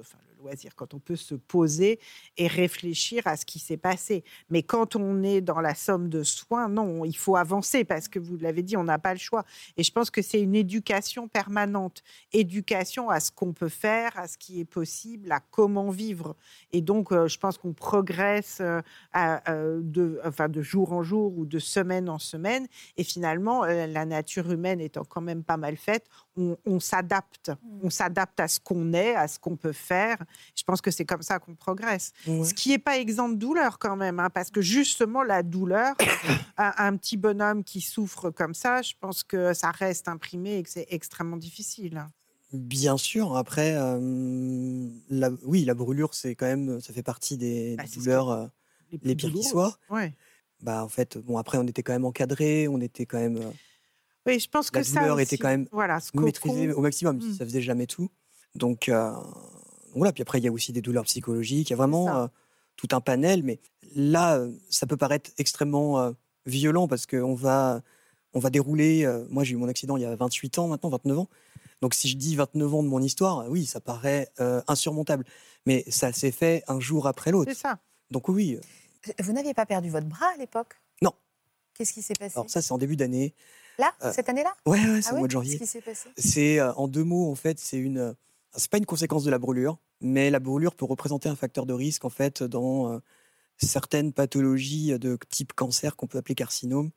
quand 0.75 0.93
on 0.93 0.99
peut 0.99 1.15
se 1.15 1.35
poser 1.35 1.99
et 2.37 2.47
réfléchir 2.47 3.23
à 3.25 3.37
ce 3.37 3.45
qui 3.45 3.59
s'est 3.59 3.77
passé. 3.77 4.23
Mais 4.49 4.63
quand 4.63 4.95
on 4.95 5.23
est 5.23 5.41
dans 5.41 5.61
la 5.61 5.75
somme 5.75 6.09
de 6.09 6.23
soins, 6.23 6.69
non, 6.69 7.05
il 7.05 7.17
faut 7.17 7.35
avancer 7.35 7.83
parce 7.83 8.07
que 8.07 8.19
vous 8.19 8.37
l'avez 8.37 8.63
dit, 8.63 8.77
on 8.77 8.83
n'a 8.83 8.99
pas 8.99 9.13
le 9.13 9.19
choix. 9.19 9.45
Et 9.77 9.83
je 9.83 9.91
pense 9.91 10.09
que 10.09 10.21
c'est 10.21 10.41
une 10.41 10.55
éducation 10.55 11.27
permanente, 11.27 12.03
éducation 12.31 13.09
à 13.09 13.19
ce 13.19 13.31
qu'on 13.31 13.53
peut 13.53 13.69
faire, 13.69 14.17
à 14.17 14.27
ce 14.27 14.37
qui 14.37 14.59
est 14.59 14.65
possible, 14.65 15.31
à 15.31 15.39
comment 15.39 15.89
vivre. 15.89 16.35
Et 16.71 16.81
donc, 16.81 17.11
euh, 17.11 17.27
je 17.27 17.37
pense 17.37 17.57
qu'on 17.57 17.73
progresse 17.73 18.59
euh, 18.61 18.81
euh, 19.15 19.79
de, 19.81 20.19
enfin, 20.25 20.49
de 20.49 20.61
jour 20.61 20.93
en 20.93 21.03
jour 21.03 21.37
ou 21.37 21.45
de 21.45 21.59
semaine 21.59 22.09
en 22.09 22.19
semaine. 22.19 22.67
Et 22.97 23.03
finalement, 23.03 23.65
la 23.65 24.05
nature 24.05 24.51
humaine 24.51 24.81
étant 24.81 25.03
quand 25.03 25.21
même 25.21 25.43
pas 25.43 25.57
mal 25.57 25.77
faite, 25.77 26.05
on, 26.37 26.79
s'adapte. 26.79 27.49
Mmh. 27.49 27.79
On 27.83 27.89
s'adapte 27.89 28.39
à 28.39 28.47
ce 28.47 28.59
qu'on 28.59 28.93
est, 28.93 29.15
à 29.15 29.27
ce 29.27 29.39
qu'on 29.39 29.55
peut 29.55 29.71
faire. 29.71 30.17
Je 30.55 30.63
pense 30.63 30.81
que 30.81 30.91
c'est 30.91 31.05
comme 31.05 31.21
ça 31.21 31.39
qu'on 31.39 31.55
progresse. 31.55 32.13
Ce 32.25 32.53
qui 32.53 32.69
n'est 32.69 32.79
pas 32.79 32.97
exempt 32.97 33.29
de 33.29 33.35
douleur 33.35 33.79
quand 33.79 33.95
même, 33.95 34.19
hein, 34.19 34.29
parce 34.29 34.51
que 34.51 34.61
justement, 34.61 35.23
la 35.23 35.43
douleur, 35.43 35.95
un, 36.57 36.95
petit 36.97 37.17
bonhomme 37.17 37.63
qui 37.63 37.81
souffre 37.81 38.29
comme 38.29 38.53
ça, 38.53 38.81
je 38.81 38.93
pense 38.99 39.23
que 39.23 39.53
ça 39.53 39.71
reste 39.71 40.07
imprimé 40.07 40.57
et 40.57 40.63
que 40.63 40.69
c'est 40.69 40.87
extrêmement 40.89 41.37
difficile. 41.37 42.05
Bien 42.53 42.97
sûr. 42.97 43.35
Après, 43.35 43.75
euh, 43.75 44.87
la, 45.09 45.29
oui, 45.43 45.65
la 45.65 45.73
brûlure, 45.73 46.13
c'est 46.13 46.35
quand 46.35 46.45
même, 46.45 46.79
ça 46.79 46.93
fait 46.93 47.03
partie 47.03 47.37
des, 47.37 47.75
bah, 47.75 47.83
douleurs 47.95 48.29
euh, 48.29 48.47
les, 49.03 49.15
pires 49.15 49.33
qui 49.33 49.43
soient. 49.43 49.77
Ouais. 49.89 50.13
Bah, 50.61 50.83
en 50.83 50.89
fait, 50.89 51.17
bon, 51.17 51.37
après, 51.37 51.57
on 51.57 51.63
était 51.63 51.83
quand 51.83 51.93
même 51.93 52.05
encadré, 52.05 52.67
on 52.67 52.79
était 52.81 53.05
quand 53.05 53.19
même. 53.19 53.37
Euh, 53.37 53.51
oui, 54.25 54.39
je 54.39 54.49
pense 54.49 54.71
la 54.73 54.81
que 54.81 54.87
douleur 54.87 55.17
ça 55.17 55.23
était 55.23 55.37
quand 55.37 55.49
même 55.49 55.67
voilà, 55.71 55.99
maîtrisée 56.13 56.71
au 56.73 56.81
maximum. 56.81 57.17
Mmh. 57.17 57.33
Ça 57.33 57.45
faisait 57.45 57.61
jamais 57.61 57.87
tout. 57.87 58.09
Donc, 58.55 58.89
voilà. 59.95 60.11
Puis 60.13 60.21
après, 60.21 60.39
il 60.39 60.43
y 60.43 60.47
a 60.47 60.51
aussi 60.51 60.71
des 60.71 60.81
douleurs 60.81 61.05
psychologiques. 61.05 61.69
Il 61.69 61.73
y 61.73 61.73
a 61.73 61.77
vraiment 61.77 62.15
euh, 62.15 62.27
tout 62.75 62.87
un 62.91 63.01
panel. 63.01 63.43
Mais 63.43 63.59
là, 63.95 64.37
euh, 64.37 64.51
ça 64.69 64.85
peut 64.85 64.97
paraître 64.97 65.31
extrêmement 65.37 65.99
euh, 65.99 66.11
violent 66.45 66.87
parce 66.87 67.05
qu'on 67.05 67.33
va, 67.33 67.81
on 68.33 68.39
va 68.39 68.49
dérouler. 68.49 69.07
moi, 69.29 69.43
j'ai 69.43 69.53
eu 69.53 69.57
mon 69.57 69.67
accident 69.67 69.97
il 69.97 70.03
y 70.03 70.05
a 70.05 70.15
28 70.15 70.59
ans 70.59 70.67
maintenant, 70.67 70.89
29 70.89 71.19
ans. 71.19 71.29
Donc, 71.81 71.93
si 71.93 72.07
je 72.07 72.17
dis 72.17 72.35
29 72.35 72.73
ans 72.73 72.83
de 72.83 72.87
mon 72.87 73.01
histoire, 73.01 73.45
oui, 73.49 73.65
ça 73.65 73.79
paraît 73.79 74.31
euh, 74.39 74.61
insurmontable. 74.67 75.25
Mais 75.65 75.83
ça 75.89 76.11
s'est 76.11 76.31
fait 76.31 76.63
un 76.67 76.79
jour 76.79 77.07
après 77.07 77.31
l'autre. 77.31 77.51
C'est 77.53 77.59
ça. 77.59 77.79
Donc, 78.11 78.29
oui. 78.29 78.59
Vous 79.19 79.33
n'aviez 79.33 79.53
pas 79.53 79.65
perdu 79.65 79.89
votre 79.89 80.07
bras 80.07 80.27
à 80.33 80.37
l'époque? 80.37 80.79
Non. 81.01 81.13
Qu'est-ce 81.73 81.93
qui 81.93 82.01
s'est 82.01 82.13
passé? 82.13 82.33
Alors, 82.37 82.49
ça, 82.49 82.61
c'est 82.61 82.71
en 82.71 82.77
début 82.77 82.95
d'année. 82.95 83.33
Là, 83.77 83.93
euh, 84.03 84.11
cette 84.13 84.29
année-là? 84.29 84.53
Ouais, 84.65 84.79
ouais, 84.79 85.01
c'est 85.01 85.09
Ah 85.11 85.15
au 85.15 85.17
mois 85.17 85.27
de 85.27 85.31
janvier. 85.31 85.57
Qu'est-ce 85.57 85.71
qui 85.71 85.77
s'est 85.77 85.81
passé? 85.81 86.09
C'est 86.17 86.59
euh, 86.59 86.73
en 86.73 86.87
deux 86.87 87.03
mots 87.03 87.29
en 87.29 87.35
fait, 87.35 87.59
c'est 87.59 87.77
une, 87.77 88.15
c'est 88.57 88.69
pas 88.69 88.77
une 88.77 88.85
conséquence 88.85 89.23
de 89.23 89.31
la 89.31 89.39
brûlure, 89.39 89.77
mais 90.01 90.29
la 90.29 90.39
brûlure 90.39 90.75
peut 90.75 90.85
représenter 90.85 91.29
un 91.29 91.35
facteur 91.35 91.65
de 91.65 91.73
risque 91.73 92.05
en 92.05 92.09
fait 92.09 92.43
dans 92.43 92.93
euh, 92.93 92.99
certaines 93.57 94.13
pathologies 94.13 94.97
de 94.99 95.17
type 95.29 95.53
cancer 95.53 95.95
qu'on 95.95 96.07
peut 96.07 96.17
appeler 96.17 96.35
carcinome. 96.35 96.91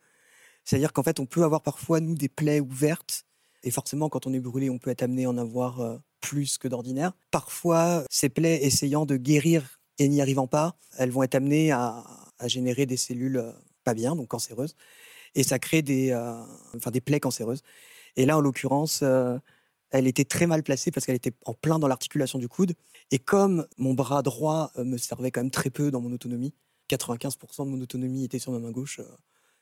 C'est-à-dire 0.65 0.93
qu'en 0.93 1.03
fait, 1.03 1.21
on 1.21 1.27
peut 1.27 1.45
avoir 1.45 1.63
parfois 1.63 2.01
nous 2.01 2.15
des 2.15 2.29
plaies 2.29 2.61
ouvertes 2.61 3.25
et 3.63 3.71
forcément 3.71 4.09
quand 4.09 4.27
on 4.27 4.33
est 4.33 4.41
brûlé, 4.41 4.71
on 4.71 4.79
peut 4.79 4.91
être 4.91 5.03
amené 5.03 5.25
à 5.25 5.31
en 5.31 5.39
avoir 5.39 5.81
euh, 5.81 5.99
plus 6.21 6.59
que 6.59 6.69
d'ordinaire. 6.69 7.13
Parfois, 7.31 8.05
ces 8.11 8.29
plaies 8.29 8.65
essayant 8.65 9.07
de 9.07 9.17
guérir 9.17 9.81
et 9.99 10.09
n'y 10.09 10.21
arrivant 10.21 10.47
pas, 10.47 10.77
elles 10.97 11.11
vont 11.11 11.23
être 11.23 11.35
amenées 11.35 11.73
à, 11.73 12.05
générer 12.47 12.87
des 12.87 12.97
cellules 12.97 13.39
euh, 13.39 13.53
pas 13.83 13.95
bien, 13.95 14.15
donc 14.15 14.29
cancéreuses, 14.29 14.77
et 15.35 15.43
ça 15.43 15.59
crée 15.59 15.83
des, 15.83 16.15
enfin 16.77 16.91
des 16.91 17.01
plaies 17.01 17.21
cancéreuses. 17.21 17.63
Et 18.17 18.27
là, 18.27 18.37
en 18.37 18.41
l'occurrence, 18.41 19.03
elle 19.91 20.07
était 20.07 20.25
très 20.25 20.47
mal 20.47 20.63
placée 20.63 20.91
parce 20.91 21.07
qu'elle 21.07 21.17
était 21.17 21.33
en 21.47 21.55
plein 21.55 21.79
dans 21.79 21.89
l'articulation 21.89 22.39
du 22.39 22.49
coude. 22.49 22.75
Et 23.11 23.19
comme 23.19 23.67
mon 23.79 23.95
bras 23.95 24.23
droit 24.23 24.71
euh, 24.77 24.85
me 24.85 24.99
servait 24.99 25.31
quand 25.31 25.41
même 25.41 25.51
très 25.51 25.71
peu 25.71 25.91
dans 25.91 26.01
mon 26.01 26.13
autonomie, 26.13 26.53
95% 26.91 27.65
de 27.67 27.71
mon 27.71 27.81
autonomie 27.81 28.25
était 28.25 28.39
sur 28.39 28.53
ma 28.53 28.59
main 28.59 28.71
gauche, 28.71 29.01
euh, 29.01 29.05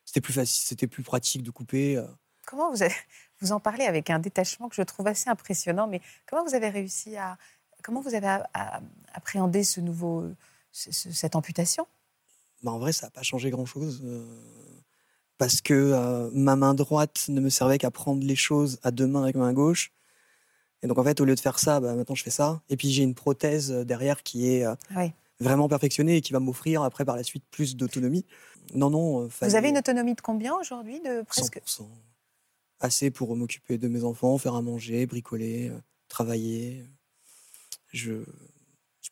c'était 0.04 0.20
plus 0.20 0.32
facile, 0.32 0.64
c'était 0.66 0.86
plus 0.86 1.02
pratique 1.02 1.42
de 1.42 1.50
couper. 1.50 1.96
euh. 1.96 2.06
Comment 2.46 2.70
vous, 2.70 2.82
avez- 2.82 2.94
vous 3.40 3.52
en 3.52 3.60
parlez 3.60 3.84
avec 3.84 4.10
un 4.10 4.18
détachement 4.20 4.68
que 4.68 4.76
je 4.76 4.82
trouve 4.82 5.06
assez 5.08 5.28
impressionnant, 5.28 5.86
mais 5.88 6.00
comment 6.28 6.44
vous 6.44 6.54
avez 6.54 6.68
réussi 6.68 7.16
à. 7.16 7.36
Comment 7.82 8.00
vous 8.00 8.14
avez 8.14 8.26
à- 8.26 8.48
à- 8.54 8.80
appréhendé 9.14 9.62
ce 9.64 9.80
nouveau, 9.80 10.24
ce- 10.72 10.90
ce- 10.92 11.12
cette 11.12 11.36
amputation? 11.36 11.86
Bah, 12.62 12.72
en 12.72 12.78
vrai, 12.78 12.92
ça 12.92 13.06
n'a 13.06 13.10
pas 13.10 13.22
changé 13.22 13.50
grand-chose. 13.50 14.00
euh, 14.04 14.24
parce 15.38 15.60
que 15.60 15.74
euh, 15.74 16.30
ma 16.32 16.56
main 16.56 16.72
droite 16.74 17.26
ne 17.28 17.40
me 17.40 17.50
servait 17.50 17.78
qu'à 17.78 17.90
prendre 17.90 18.24
les 18.24 18.36
choses 18.36 18.78
à 18.82 18.90
deux 18.90 19.06
mains 19.06 19.22
avec 19.24 19.34
ma 19.36 19.42
main 19.46 19.52
gauche. 19.52 19.92
Et 20.86 20.88
donc, 20.88 20.98
en 20.98 21.02
fait, 21.02 21.20
au 21.20 21.24
lieu 21.24 21.34
de 21.34 21.40
faire 21.40 21.58
ça, 21.58 21.80
bah, 21.80 21.96
maintenant, 21.96 22.14
je 22.14 22.22
fais 22.22 22.30
ça. 22.30 22.62
Et 22.68 22.76
puis, 22.76 22.92
j'ai 22.92 23.02
une 23.02 23.16
prothèse 23.16 23.72
euh, 23.72 23.84
derrière 23.84 24.22
qui 24.22 24.46
est 24.48 24.64
euh, 24.64 24.76
Oui. 24.96 25.10
vraiment 25.40 25.68
perfectionnée 25.68 26.14
et 26.18 26.20
qui 26.20 26.32
va 26.32 26.38
m'offrir 26.38 26.84
après, 26.84 27.04
par 27.04 27.16
la 27.16 27.24
suite, 27.24 27.42
plus 27.50 27.74
d'autonomie. 27.74 28.24
Non, 28.72 28.88
non. 28.88 29.24
euh, 29.24 29.28
Vous 29.42 29.56
avez 29.56 29.70
une 29.70 29.78
autonomie 29.78 30.14
de 30.14 30.20
combien 30.20 30.54
aujourd'hui 30.54 31.00
de 31.00 31.22
presque? 31.22 31.60
100%. 31.66 31.88
Assez 32.78 33.10
pour 33.10 33.34
m'occuper 33.34 33.78
de 33.78 33.88
mes 33.88 34.04
enfants, 34.04 34.38
faire 34.38 34.54
à 34.54 34.62
manger, 34.62 35.06
bricoler, 35.06 35.72
travailler. 36.06 36.84
Je 37.92 38.12
n'ai 38.12 38.24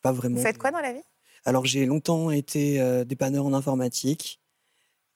pas 0.01 0.13
vraiment. 0.13 0.37
Vous 0.37 0.43
faites 0.43 0.57
quoi 0.57 0.71
dans 0.71 0.79
la 0.79 0.93
vie? 0.93 1.03
Alors, 1.43 1.65
j'ai 1.65 1.85
longtemps 1.85 2.31
été 2.31 2.79
euh, 2.79 3.03
dépanneur 3.03 3.45
en 3.45 3.53
informatique 3.53 4.39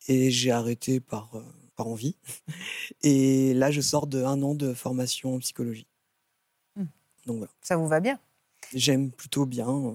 et 0.10 0.30
j'ai 0.30 0.52
arrêté 0.52 1.00
par, 1.00 1.30
euh, 1.36 1.42
par 1.78 1.88
envie. 1.88 2.18
Et 3.04 3.54
là, 3.54 3.72
je 3.72 3.80
sors 3.80 4.08
de 4.08 4.24
un 4.26 4.42
an 4.42 4.56
de 4.56 4.74
formation 4.74 5.36
en 5.36 5.40
psychologie. 5.40 5.88
Donc 7.26 7.38
voilà, 7.38 7.52
Ça 7.62 7.78
vous 7.78 7.88
va 7.88 8.00
bien? 8.00 8.20
J'aime 8.74 9.12
plutôt 9.12 9.46
bien. 9.46 9.68
euh, 9.70 9.92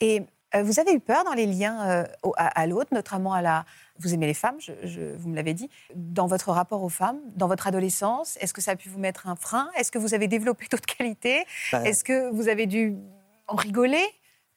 Et 0.00 0.22
euh, 0.54 0.62
vous 0.62 0.78
avez 0.80 0.92
eu 0.94 1.00
peur 1.00 1.24
dans 1.24 1.32
les 1.34 1.46
liens 1.46 1.88
euh, 1.88 2.04
au- 2.22 2.32
à, 2.36 2.46
à 2.46 2.66
l'autre, 2.66 2.92
notamment 2.92 3.32
à 3.32 3.42
la. 3.42 3.64
Vous 3.98 4.12
aimez 4.14 4.26
les 4.26 4.34
femmes, 4.34 4.56
je- 4.60 4.72
je- 4.82 5.14
vous 5.16 5.28
me 5.28 5.36
l'avez 5.36 5.54
dit. 5.54 5.68
Dans 5.94 6.26
votre 6.26 6.50
rapport 6.50 6.82
aux 6.82 6.88
femmes, 6.88 7.20
dans 7.36 7.48
votre 7.48 7.66
adolescence, 7.66 8.36
est-ce 8.40 8.52
que 8.54 8.60
ça 8.60 8.72
a 8.72 8.76
pu 8.76 8.88
vous 8.88 8.98
mettre 8.98 9.26
un 9.28 9.36
frein? 9.36 9.68
Est-ce 9.76 9.90
que 9.92 9.98
vous 9.98 10.14
avez 10.14 10.26
développé 10.28 10.66
d'autres 10.70 10.86
qualités? 10.86 11.44
Bah, 11.72 11.82
Est-ce 11.86 12.02
que 12.04 12.30
vous 12.32 12.48
avez 12.48 12.66
dû 12.66 12.96
en 13.46 13.56
rigoler? 13.56 14.04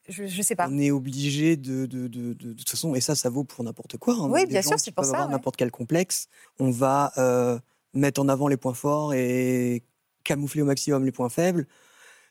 Je 0.10 0.24
ne 0.24 0.41
sais 0.44 0.56
pas. 0.56 0.70
On 0.70 0.78
est 0.80 0.91
obligé 0.91 1.58
de, 1.58 1.86
de, 1.86 2.08
de, 2.08 2.34
de, 2.34 2.34
de 2.34 2.54
toute 2.54 2.70
façon, 2.70 2.96
et 2.96 3.02
ça, 3.02 3.13
ça 3.15 3.30
vaut 3.30 3.44
pour 3.44 3.63
n'importe 3.65 3.98
quoi. 3.98 4.13
hein, 4.13 4.30
Oui, 4.30 4.46
bien 4.46 4.62
gens 4.62 4.70
sûr, 4.70 4.80
c'est 4.80 4.91
pour 4.91 5.04
ça, 5.04 5.12
avoir 5.12 5.28
ouais. 5.28 5.34
n'importe 5.34 5.58
quel 5.58 5.70
complexe. 5.70 6.30
On 6.60 6.72
va 6.72 7.12
euh, 7.18 7.60
mettre 7.94 8.22
en 8.22 8.30
avant 8.30 8.48
les 8.48 8.56
points 8.56 8.74
forts 8.74 9.13
et 9.13 9.84
camoufler 10.24 10.62
au 10.62 10.65
maximum 10.65 11.04
les 11.04 11.12
points 11.12 11.28
faibles. 11.30 11.68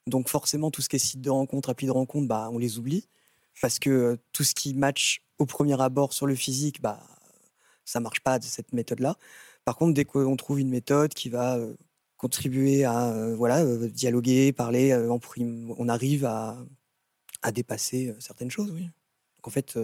Donc 0.07 0.29
forcément, 0.29 0.71
tout 0.71 0.83
ce 0.83 0.89
qui 0.89 0.97
est 0.97 1.01
site 1.01 1.21
de 1.21 1.31
rencontre, 1.31 1.71
appli 1.71 1.87
de 1.87 1.93
rencontre, 1.93 2.29
bah, 2.29 2.49
on 2.53 2.59
les 2.59 2.79
oublie. 2.79 3.09
Parce 3.61 3.79
que 3.79 3.91
euh, 3.91 4.17
tout 4.33 4.45
ce 4.45 4.55
qui 4.55 4.75
match 4.75 5.23
au 5.39 5.47
premier 5.47 5.81
abord 5.81 6.13
sur 6.13 6.27
le 6.27 6.35
physique, 6.35 6.81
bah, 6.81 7.01
ça 7.85 8.01
marche 8.01 8.21
pas 8.21 8.39
de 8.39 8.45
cette 8.45 8.73
méthode-là. 8.73 9.17
Par 9.65 9.77
contre, 9.77 9.95
dès 9.95 10.05
qu'on 10.05 10.37
trouve 10.37 10.61
une 10.61 10.69
méthode 10.69 11.15
qui 11.15 11.29
va 11.29 11.57
euh, 11.57 11.75
contribuer 12.17 12.85
à 12.85 13.09
euh, 13.13 13.35
voilà, 13.35 13.65
dialoguer, 13.89 14.53
parler, 14.53 14.95
on 14.95 15.89
arrive 15.89 16.25
à, 16.25 16.57
à 17.43 17.53
dépasser 17.53 18.15
certaines 18.21 18.51
choses, 18.51 18.71
oui. 18.73 18.91
En 19.43 19.51
fait, 19.51 19.77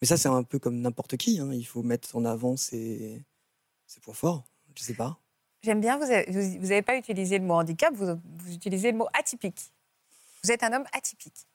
mais 0.00 0.06
ça 0.06 0.16
c'est 0.16 0.28
un 0.28 0.44
peu 0.44 0.60
comme 0.60 0.80
n'importe 0.80 1.16
qui. 1.16 1.40
hein, 1.40 1.52
Il 1.52 1.64
faut 1.64 1.82
mettre 1.82 2.14
en 2.16 2.24
avant 2.24 2.56
ses, 2.56 3.24
ses 3.86 4.00
points 4.00 4.14
forts. 4.14 4.44
Je 4.76 4.84
sais 4.84 4.94
pas. 4.94 5.18
J'aime 5.62 5.80
bien, 5.80 5.98
vous 5.98 6.06
n'avez 6.06 6.82
pas 6.82 6.96
utilisé 6.96 7.38
le 7.38 7.44
mot 7.44 7.54
handicap, 7.54 7.94
vous, 7.94 8.06
vous 8.38 8.52
utilisez 8.54 8.92
le 8.92 8.98
mot 8.98 9.08
atypique. 9.12 9.72
Vous 10.42 10.50
êtes 10.50 10.62
un 10.62 10.72
homme 10.72 10.86
atypique. 10.92 11.46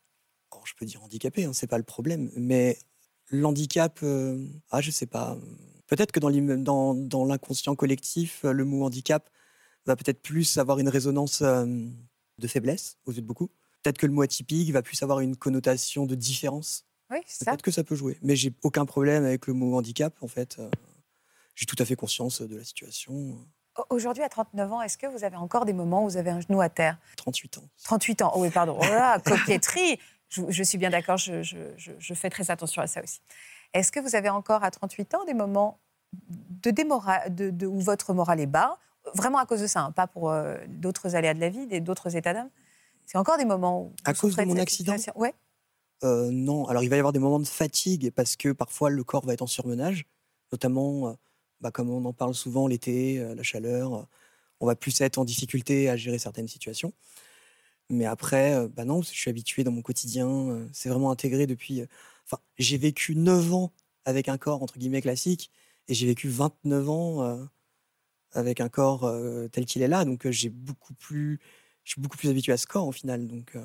Je 0.63 0.73
peux 0.77 0.85
dire 0.85 1.03
handicapé, 1.03 1.45
hein, 1.45 1.53
c'est 1.53 1.67
pas 1.67 1.77
le 1.77 1.83
problème. 1.83 2.31
Mais 2.37 2.77
l'handicap, 3.29 3.99
euh, 4.03 4.47
ah 4.69 4.79
je 4.81 4.91
sais 4.91 5.05
pas. 5.07 5.37
Peut-être 5.87 6.11
que 6.11 6.19
dans 6.19 6.29
l'im- 6.29 6.57
dans, 6.63 6.93
dans 6.95 7.25
l'inconscient 7.25 7.75
collectif, 7.75 8.45
euh, 8.45 8.51
le 8.53 8.63
mot 8.63 8.85
handicap 8.85 9.29
va 9.85 9.95
peut-être 9.95 10.21
plus 10.21 10.57
avoir 10.57 10.79
une 10.79 10.89
résonance 10.89 11.41
euh, 11.41 11.65
de 12.37 12.47
faiblesse 12.47 12.97
aux 13.05 13.11
yeux 13.11 13.21
de 13.21 13.27
beaucoup. 13.27 13.49
Peut-être 13.83 13.97
que 13.97 14.05
le 14.05 14.13
mot 14.13 14.21
atypique 14.21 14.71
va 14.71 14.81
plus 14.81 15.01
avoir 15.03 15.19
une 15.19 15.35
connotation 15.35 16.05
de 16.05 16.15
différence. 16.15 16.85
Oui, 17.11 17.17
c'est 17.25 17.43
ça. 17.43 17.51
Peut-être 17.51 17.61
que 17.61 17.71
ça 17.71 17.83
peut 17.83 17.95
jouer. 17.95 18.17
Mais 18.21 18.35
j'ai 18.35 18.53
aucun 18.63 18.85
problème 18.85 19.25
avec 19.25 19.47
le 19.47 19.53
mot 19.53 19.75
handicap, 19.77 20.15
en 20.21 20.27
fait. 20.27 20.57
Euh, 20.59 20.69
J'ai 21.55 21.65
tout 21.65 21.75
à 21.79 21.85
fait 21.85 21.95
conscience 21.95 22.41
de 22.41 22.55
la 22.55 22.63
situation. 22.63 23.37
Au- 23.77 23.95
Aujourd'hui, 23.95 24.23
à 24.23 24.29
39 24.29 24.71
ans, 24.73 24.81
est-ce 24.81 24.97
que 24.97 25.07
vous 25.07 25.23
avez 25.23 25.35
encore 25.37 25.65
des 25.65 25.73
moments 25.73 26.03
où 26.05 26.09
vous 26.09 26.17
avez 26.17 26.29
un 26.29 26.39
genou 26.41 26.61
à 26.61 26.69
terre? 26.69 26.97
38 27.17 27.57
ans. 27.59 27.63
38 27.83 28.21
ans, 28.21 28.31
oh 28.35 28.41
oui, 28.41 28.49
pardon. 28.49 28.77
Oh 28.79 28.85
là, 28.85 29.19
coquetterie 29.19 29.99
je, 30.29 30.41
je 30.49 30.63
suis 30.63 30.77
bien 30.77 30.89
d'accord, 30.89 31.17
je, 31.17 31.43
je- 31.43 31.57
je- 31.77 31.91
je 31.99 32.13
fais 32.13 32.29
très 32.29 32.49
attention 32.51 32.81
à 32.81 32.87
ça 32.87 33.01
aussi. 33.03 33.21
Est-ce 33.73 33.91
que 33.91 33.99
vous 33.99 34.15
avez 34.15 34.29
encore 34.29 34.63
à 34.63 34.71
38 34.71 35.13
ans 35.13 35.23
des 35.25 35.33
moments 35.35 35.77
de 36.63 36.71
démora- 36.71 37.29
de, 37.29 37.51
de- 37.51 37.67
où 37.67 37.79
votre 37.79 38.13
morale 38.13 38.39
est 38.39 38.45
bas? 38.47 38.77
Vraiment 39.13 39.37
à 39.37 39.45
cause 39.45 39.61
de 39.61 39.67
ça, 39.67 39.81
hein, 39.81 39.91
pas 39.91 40.07
pour 40.07 40.31
euh, 40.31 40.57
d'autres 40.67 41.15
aléas 41.15 41.35
de 41.35 41.39
la 41.39 41.49
vie, 41.49 41.67
d'autres 41.79 42.15
états 42.15 42.33
d'âme 42.33 42.49
C'est 43.05 43.19
encore 43.19 43.37
des 43.37 43.45
moments 43.45 43.81
où. 43.83 43.93
À 44.03 44.13
cause 44.15 44.35
de 44.35 44.43
mon 44.45 44.57
accident? 44.57 44.95
Ouais. 45.15 45.33
Euh, 46.03 46.29
non, 46.31 46.65
alors 46.67 46.81
il 46.83 46.89
va 46.89 46.95
y 46.95 46.99
avoir 46.99 47.13
des 47.13 47.19
moments 47.19 47.39
de 47.39 47.45
fatigue 47.47 48.11
parce 48.11 48.35
que 48.35 48.51
parfois 48.51 48.89
le 48.89 49.03
corps 49.03 49.25
va 49.25 49.33
être 49.33 49.43
en 49.43 49.47
surmenage, 49.47 50.05
notamment, 50.51 51.09
euh, 51.09 51.13
bah, 51.61 51.71
comme 51.71 51.89
on 51.89 52.03
en 52.05 52.13
parle 52.13 52.35
souvent, 52.35 52.67
l'été, 52.67 53.19
euh, 53.19 53.35
la 53.35 53.43
chaleur, 53.43 53.93
euh, 53.93 54.03
on 54.59 54.65
va 54.65 54.75
plus 54.75 54.99
être 55.01 55.17
en 55.17 55.25
difficulté 55.25 55.89
à 55.89 55.97
gérer 55.97 56.17
certaines 56.19 56.47
situations. 56.47 56.93
Mais 57.89 58.05
après, 58.05 58.55
euh, 58.55 58.67
bah 58.67 58.85
non, 58.85 59.01
je 59.01 59.09
suis 59.09 59.29
habitué 59.29 59.63
dans 59.63 59.71
mon 59.71 59.81
quotidien, 59.81 60.67
c'est 60.73 60.89
vraiment 60.89 61.11
intégré 61.11 61.47
depuis. 61.47 61.83
Enfin, 62.25 62.41
j'ai 62.57 62.77
vécu 62.77 63.15
9 63.15 63.53
ans 63.53 63.73
avec 64.05 64.29
un 64.29 64.37
corps 64.37 64.63
entre 64.63 64.77
guillemets 64.77 65.01
classique 65.01 65.51
et 65.87 65.93
j'ai 65.93 66.07
vécu 66.07 66.27
29 66.29 66.89
ans 66.89 67.47
avec 68.33 68.59
un 68.59 68.69
corps 68.69 69.11
tel 69.51 69.65
qu'il 69.65 69.81
est 69.81 69.87
là, 69.87 70.03
donc 70.03 70.29
j'ai 70.29 70.49
beaucoup 70.49 70.93
plus, 70.95 71.39
je 71.83 71.91
suis 71.91 72.01
beaucoup 72.01 72.17
plus 72.17 72.29
habitué 72.29 72.53
à 72.53 72.57
ce 72.57 72.65
corps 72.65 72.87
au 72.87 72.91
final. 72.91 73.27
Donc, 73.27 73.55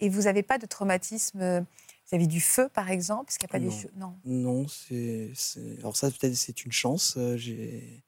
Et 0.00 0.08
vous 0.08 0.22
n'avez 0.22 0.42
pas 0.42 0.58
de 0.58 0.66
traumatisme 0.66 1.66
euh, 2.12 2.16
vis-à-vis 2.18 2.28
du 2.28 2.40
feu, 2.40 2.68
par 2.72 2.90
exemple 2.90 3.26
Parce 3.26 3.38
qu'il 3.38 3.46
n'y 3.46 3.50
a 3.50 3.58
pas 3.58 3.64
Non. 3.64 3.70
des 3.76 3.82
choses. 3.82 3.90
Non. 3.96 4.14
Non, 4.24 4.68
c'est. 4.68 5.32
Alors, 5.80 5.96
ça, 5.96 6.10
peut-être, 6.10 6.34
c'est 6.34 6.64
une 6.64 6.72
chance. 6.72 7.14
euh, 7.16 7.36
j'ai- 7.36 8.02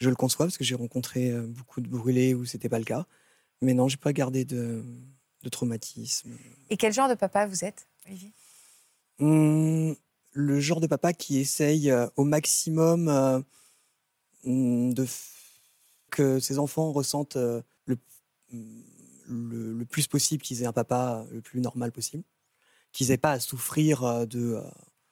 Je 0.00 0.08
le 0.08 0.14
conçois 0.14 0.46
parce 0.46 0.56
que 0.56 0.62
j'ai 0.64 0.76
rencontré 0.76 1.30
euh, 1.32 1.42
beaucoup 1.46 1.80
de 1.80 1.88
brûlés 1.88 2.32
où 2.32 2.44
c'était 2.44 2.68
pas 2.68 2.78
le 2.78 2.84
cas. 2.84 3.04
Mais 3.60 3.74
non, 3.74 3.88
j'ai 3.88 3.96
pas 3.96 4.12
gardé 4.12 4.44
de, 4.44 4.84
de 5.42 5.48
traumatisme. 5.48 6.36
Et 6.70 6.76
quel 6.76 6.92
genre 6.92 7.08
de 7.08 7.14
papa 7.16 7.46
vous 7.48 7.64
êtes, 7.64 7.88
Olivier? 8.06 8.32
Hum, 9.18 9.96
le 10.32 10.60
genre 10.60 10.80
de 10.80 10.86
papa 10.86 11.12
qui 11.12 11.38
essaye 11.38 11.90
euh, 11.90 12.06
au 12.14 12.22
maximum 12.22 13.08
euh, 13.08 13.40
hum, 14.44 14.94
de 14.94 15.04
que 16.10 16.38
ses 16.40 16.58
enfants 16.60 16.92
ressentent 16.92 17.36
le, 17.36 17.98
hum, 18.52 18.82
le, 19.26 19.72
le 19.72 19.84
plus 19.84 20.06
possible 20.06 20.42
qu'ils 20.42 20.62
aient 20.62 20.66
un 20.66 20.72
papa 20.72 21.26
le 21.32 21.40
plus 21.40 21.60
normal 21.60 21.90
possible, 21.92 22.22
qu'ils 22.92 23.10
aient 23.10 23.16
pas 23.18 23.32
à 23.32 23.40
souffrir 23.40 24.04
euh, 24.04 24.26
de, 24.26 24.54
euh, 24.54 24.62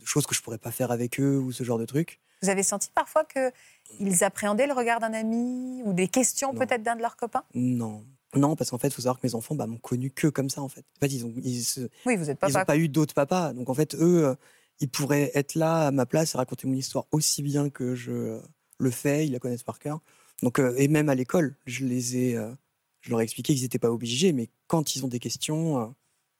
de 0.00 0.06
choses 0.06 0.26
que 0.26 0.34
je 0.34 0.42
pourrais 0.42 0.58
pas 0.58 0.70
faire 0.70 0.90
avec 0.90 1.20
eux 1.20 1.38
ou 1.38 1.52
ce 1.52 1.64
genre 1.64 1.78
de 1.78 1.84
trucs. 1.84 2.20
Vous 2.42 2.50
avez 2.50 2.62
senti 2.62 2.90
parfois 2.94 3.24
qu'ils 3.24 4.24
appréhendaient 4.24 4.66
le 4.66 4.74
regard 4.74 5.00
d'un 5.00 5.14
ami 5.14 5.82
ou 5.84 5.92
des 5.92 6.08
questions 6.08 6.54
peut-être 6.54 6.82
d'un 6.82 6.96
de 6.96 7.00
leurs 7.00 7.16
copains? 7.16 7.44
Non, 7.54 8.04
Non, 8.34 8.56
parce 8.56 8.70
qu'en 8.70 8.78
fait, 8.78 8.88
il 8.88 8.94
faut 8.94 9.02
savoir 9.02 9.18
que 9.18 9.26
mes 9.26 9.34
enfants 9.34 9.54
bah, 9.54 9.66
m'ont 9.66 9.78
connu 9.78 10.10
que 10.10 10.28
comme 10.28 10.50
ça, 10.50 10.60
en 10.60 10.68
fait. 10.68 10.84
En 10.96 11.00
fait, 11.00 11.12
ils 11.12 11.24
ont, 11.24 11.32
ils 11.42 11.88
Oui, 12.04 12.16
vous 12.16 12.26
n'êtes 12.26 12.38
pas 12.38 12.48
ils 12.48 12.54
n'ont 12.54 12.64
pas 12.64 12.76
eu 12.76 12.88
d'autres 12.88 13.14
papas. 13.14 13.54
Donc 13.54 13.70
en 13.70 13.74
fait, 13.74 13.94
eux, 13.94 14.26
euh, 14.26 14.34
ils 14.80 14.90
pourraient 14.90 15.30
être 15.34 15.54
là 15.54 15.86
à 15.86 15.90
ma 15.90 16.04
place 16.04 16.34
et 16.34 16.38
raconter 16.38 16.66
mon 16.66 16.74
histoire 16.74 17.06
aussi 17.10 17.42
bien 17.42 17.70
que 17.70 17.94
je 17.94 18.38
le 18.78 18.90
fais. 18.90 19.26
Ils 19.26 19.32
la 19.32 19.38
connaissent 19.38 19.62
par 19.62 19.78
cœur. 19.78 20.00
Donc 20.42 20.58
euh, 20.58 20.74
et 20.76 20.88
même 20.88 21.08
à 21.08 21.14
l'école, 21.14 21.56
je 21.64 21.86
les 21.86 22.16
ai, 22.18 22.36
euh, 22.36 22.52
je 23.00 23.10
leur 23.10 23.20
ai 23.20 23.24
expliqué 23.24 23.54
qu'ils 23.54 23.62
n'étaient 23.62 23.78
pas 23.78 23.90
obligés, 23.90 24.32
mais 24.32 24.50
quand 24.66 24.94
ils 24.94 25.04
ont 25.04 25.08
des 25.08 25.18
questions, 25.20 25.80
euh, 25.80 25.86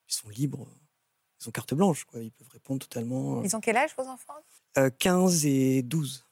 ils 0.09 0.14
sont 0.14 0.29
libres. 0.29 0.68
Ils 1.47 1.49
ont 1.49 1.53
carte 1.53 1.75
blanche, 1.75 2.05
quoi. 2.05 2.21
Ils 2.21 2.33
peuvent 2.33 2.49
répondre 2.53 2.81
totalement. 2.81 3.39
euh. 3.39 3.43
Ils 3.45 3.55
ont 3.55 3.61
quel 3.61 3.77
âge, 3.77 3.91
vos 3.97 4.05
enfants? 4.09 4.35
Euh, 4.79 4.91
15 4.99 5.47
et 5.47 5.83
12. 5.83 6.25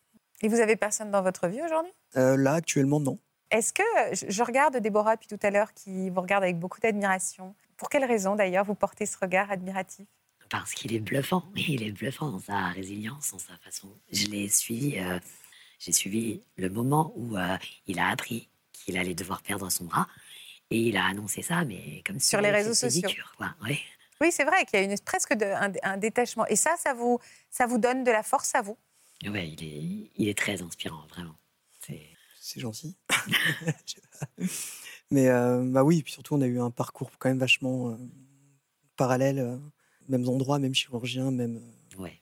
Et 0.42 0.48
vous 0.48 0.58
avez 0.60 0.74
personne 0.76 1.10
dans 1.12 1.22
votre 1.22 1.46
vie 1.46 1.62
aujourd'hui? 1.62 1.92
Euh, 2.16 2.36
là, 2.36 2.54
actuellement, 2.54 2.98
non. 3.00 3.18
Est-ce 3.50 3.72
que, 3.72 3.82
je 4.12 4.42
regarde 4.42 4.76
Déborah 4.78 5.14
depuis 5.16 5.28
tout 5.28 5.38
à 5.46 5.50
l'heure, 5.50 5.72
qui 5.72 6.10
vous 6.10 6.20
regarde 6.20 6.42
avec 6.42 6.58
beaucoup 6.58 6.80
d'admiration. 6.80 7.54
Pour 7.76 7.88
quelle 7.88 8.04
raison, 8.04 8.34
d'ailleurs, 8.34 8.64
vous 8.64 8.74
portez 8.74 9.06
ce 9.06 9.16
regard 9.18 9.50
admiratif? 9.52 10.06
Parce 10.50 10.72
qu'il 10.74 10.92
est 10.92 10.98
bluffant. 11.00 11.44
Il 11.56 11.82
est 11.82 11.92
bluffant 11.92 12.30
dans 12.30 12.40
sa 12.40 12.68
résilience, 12.68 13.30
dans 13.32 13.38
sa 13.38 13.56
façon. 13.58 13.88
Je 14.12 14.26
l'ai 14.26 14.48
suivi. 14.48 14.98
euh, 14.98 15.18
J'ai 15.78 15.92
suivi 15.92 16.42
le 16.56 16.68
moment 16.70 17.12
où 17.16 17.36
euh, 17.36 17.56
il 17.86 17.98
a 18.00 18.08
appris 18.08 18.48
qu'il 18.72 18.96
allait 18.98 19.14
devoir 19.14 19.42
perdre 19.42 19.70
son 19.70 19.84
bras. 19.84 20.08
Et 20.70 20.78
il 20.78 20.96
a 20.96 21.04
annoncé 21.06 21.42
ça, 21.42 21.64
mais 21.64 22.02
comme 22.06 22.18
si 22.18 22.28
Sur 22.28 22.40
les 22.40 22.50
réseaux 22.50 22.74
sociaux. 22.74 23.08
dur, 23.08 23.34
quoi. 23.36 23.54
Ouais. 23.62 23.78
Oui, 24.20 24.30
c'est 24.32 24.44
vrai 24.44 24.64
qu'il 24.64 24.78
y 24.78 24.82
a 24.82 24.84
une, 24.84 24.98
presque 25.00 25.34
de- 25.34 25.44
un, 25.44 25.72
un 25.82 25.96
détachement. 25.96 26.46
Et 26.46 26.56
ça, 26.56 26.74
ça 26.78 26.94
vous, 26.94 27.18
ça 27.50 27.66
vous 27.66 27.78
donne 27.78 28.04
de 28.04 28.10
la 28.10 28.22
force 28.22 28.54
à 28.54 28.62
vous? 28.62 28.76
Ouais, 29.26 29.48
il 29.50 29.62
est, 29.64 30.10
il 30.16 30.28
est 30.28 30.36
très 30.38 30.60
inspirant, 30.62 31.06
vraiment. 31.08 31.34
C'est- 31.80 32.60
gentil. 32.60 32.96
Mais 35.10 35.28
euh, 35.28 35.64
bah 35.64 35.82
oui, 35.82 36.02
puis 36.02 36.12
surtout, 36.12 36.34
on 36.34 36.40
a 36.40 36.46
eu 36.46 36.60
un 36.60 36.70
parcours 36.70 37.10
quand 37.18 37.28
même 37.28 37.38
vachement 37.38 37.90
euh, 37.90 37.96
parallèle. 38.96 39.38
euh, 39.38 39.56
mêmes 40.08 40.28
endroits, 40.28 40.58
même 40.58 40.74
chirurgien, 40.74 41.30
même. 41.30 41.56
euh, 41.56 42.02
Ouais. 42.02 42.20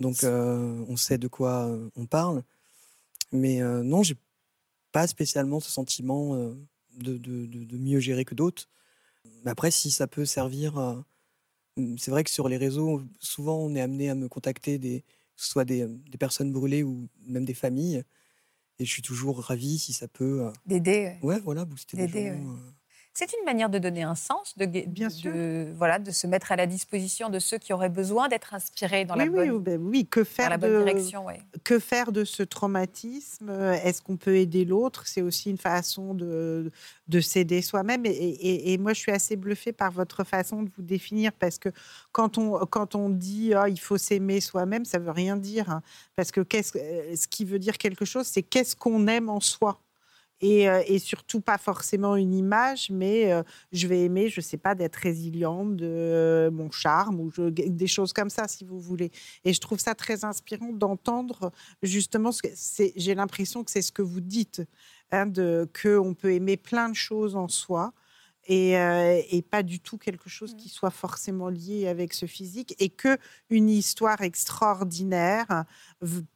donc, 0.00 0.24
euh, 0.24 0.84
on 0.88 0.96
sait 0.96 1.18
de 1.18 1.28
quoi 1.28 1.66
euh, 1.68 1.88
on 1.94 2.06
parle. 2.06 2.42
Mais 3.30 3.62
euh, 3.62 3.82
non, 3.84 4.02
j'ai 4.02 4.16
pas 4.90 5.06
spécialement 5.06 5.60
ce 5.60 5.70
sentiment 5.70 6.34
euh, 6.34 6.54
de, 6.96 7.16
de- 7.16 7.46
de- 7.46 7.64
de 7.64 7.78
mieux 7.78 8.00
gérer 8.00 8.24
que 8.24 8.34
d'autres. 8.34 8.68
Mais 9.44 9.50
après, 9.52 9.70
si 9.70 9.90
ça 9.92 10.06
peut 10.08 10.24
servir. 10.24 10.76
Euh, 11.78 11.94
c'est 11.98 12.10
vrai 12.10 12.24
que 12.24 12.30
sur 12.30 12.48
les 12.48 12.56
réseaux, 12.56 13.02
souvent, 13.18 13.58
on 13.58 13.74
est 13.74 13.80
amené 13.80 14.10
à 14.10 14.14
me 14.14 14.28
contacter 14.28 14.78
des, 14.78 15.04
soit 15.36 15.64
des, 15.64 15.82
euh, 15.82 15.88
des 16.10 16.18
personnes 16.18 16.52
brûlées 16.52 16.82
ou 16.82 17.08
même 17.26 17.44
des 17.44 17.54
familles. 17.54 18.02
Et 18.78 18.84
je 18.84 18.90
suis 18.90 19.02
toujours 19.02 19.40
ravi 19.40 19.78
si 19.78 19.92
ça 19.92 20.08
peut. 20.08 20.46
euh, 20.46 20.50
D'aider. 20.66 21.14
Ouais, 21.22 21.38
voilà, 21.40 21.64
booster 21.64 21.96
des 21.96 22.08
gens. 22.08 22.18
Ouais. 22.18 22.60
C'est 23.16 23.32
une 23.38 23.44
manière 23.44 23.70
de 23.70 23.78
donner 23.78 24.02
un 24.02 24.16
sens, 24.16 24.58
de, 24.58 24.64
gue- 24.64 24.88
Bien 24.88 25.06
de- 25.06 25.12
sûr. 25.12 25.32
de- 25.32 25.72
voilà, 25.76 26.00
de 26.00 26.10
se 26.10 26.26
mettre 26.26 26.50
à 26.50 26.56
la 26.56 26.66
disposition 26.66 27.30
de 27.30 27.38
ceux 27.38 27.58
qui 27.58 27.72
auraient 27.72 27.88
besoin 27.88 28.26
d'être 28.26 28.54
inspirés 28.54 29.04
dans, 29.04 29.14
la, 29.14 29.22
oui, 29.22 29.30
oui, 29.32 29.48
bonne, 29.50 29.58
ben 29.60 29.80
oui, 29.80 30.04
que 30.04 30.18
dans 30.20 30.26
faire 30.26 30.50
la 30.50 30.56
bonne 30.58 30.72
de, 30.72 30.78
direction. 30.84 31.24
ouais. 31.26 31.40
que 31.62 31.78
faire 31.78 32.10
de 32.10 32.24
ce 32.24 32.42
traumatisme? 32.42 33.50
Est-ce 33.84 34.02
qu'on 34.02 34.16
peut 34.16 34.36
aider 34.36 34.64
l'autre? 34.64 35.06
C'est 35.06 35.22
aussi 35.22 35.50
une 35.50 35.58
façon 35.58 36.12
de, 36.14 36.72
de 37.06 37.20
s'aider 37.20 37.62
soi-même. 37.62 38.04
Et, 38.04 38.08
et- 38.10 38.72
et 38.72 38.78
moi, 38.78 38.92
je 38.94 38.98
suis 38.98 39.12
assez 39.12 39.36
bluffée 39.36 39.72
par 39.72 39.92
votre 39.92 40.24
façon 40.24 40.64
de 40.64 40.70
vous 40.76 40.82
définir 40.82 41.30
parce 41.32 41.58
que 41.58 41.68
quand 42.10 42.36
on, 42.36 42.66
quand 42.66 42.96
on 42.96 43.10
dit 43.10 43.54
Ah, 43.54 43.68
il 43.68 43.78
faut 43.78 43.96
s'aimer 43.96 44.40
soi-même, 44.40 44.84
ça 44.84 44.98
veut 44.98 45.12
rien 45.12 45.36
dire. 45.36 45.70
hein. 45.70 45.82
parce 46.16 46.32
que 46.32 46.40
que- 46.40 46.58
euh, 46.78 47.14
ce 47.14 47.28
qui 47.28 47.44
veut 47.44 47.60
dire 47.60 47.78
quelque 47.78 48.04
chose, 48.04 48.26
c'est 48.26 48.42
qu'est-ce 48.42 48.74
qu'on 48.74 49.06
aime 49.06 49.28
en 49.28 49.38
soi? 49.38 49.78
Et, 50.44 50.68
euh, 50.68 50.82
et 50.86 50.98
surtout 50.98 51.40
pas 51.40 51.56
forcément 51.56 52.16
une 52.16 52.34
image, 52.34 52.90
mais 52.90 53.32
euh, 53.32 53.42
je 53.72 53.86
vais 53.88 54.02
aimer, 54.02 54.28
je 54.28 54.42
sais 54.42 54.58
pas, 54.58 54.74
d'être 54.74 54.96
résiliente, 54.96 55.74
de 55.76 55.86
euh, 55.88 56.50
mon 56.50 56.70
charme 56.70 57.18
ou 57.20 57.30
je- 57.30 57.48
des 57.48 57.86
choses 57.86 58.12
comme 58.12 58.28
ça, 58.28 58.46
si 58.46 58.62
vous 58.64 58.78
voulez. 58.78 59.10
Et 59.44 59.54
je 59.54 59.60
trouve 59.60 59.78
ça 59.80 59.94
très 59.94 60.24
inspirant 60.24 60.72
d'entendre 60.72 61.50
justement, 61.82 62.30
ce 62.30 62.42
que 62.42 62.48
c'est, 62.54 62.92
j'ai 62.96 63.14
l'impression 63.14 63.64
que 63.64 63.70
c'est 63.70 63.80
ce 63.82 63.92
que 63.92 64.02
vous 64.02 64.20
dites, 64.20 64.60
hein, 65.12 65.26
de, 65.26 65.66
qu'on 65.82 66.12
peut 66.14 66.32
aimer 66.34 66.58
plein 66.58 66.90
de 66.90 66.94
choses 66.96 67.36
en 67.36 67.48
soi. 67.48 67.92
Et, 68.46 68.76
euh, 68.78 69.22
et 69.30 69.40
pas 69.40 69.62
du 69.62 69.80
tout 69.80 69.96
quelque 69.96 70.28
chose 70.28 70.54
qui 70.54 70.68
soit 70.68 70.90
forcément 70.90 71.48
lié 71.48 71.88
avec 71.88 72.12
ce 72.12 72.26
physique 72.26 72.74
et 72.78 72.90
que 72.90 73.16
une 73.48 73.70
histoire 73.70 74.20
extraordinaire 74.20 75.64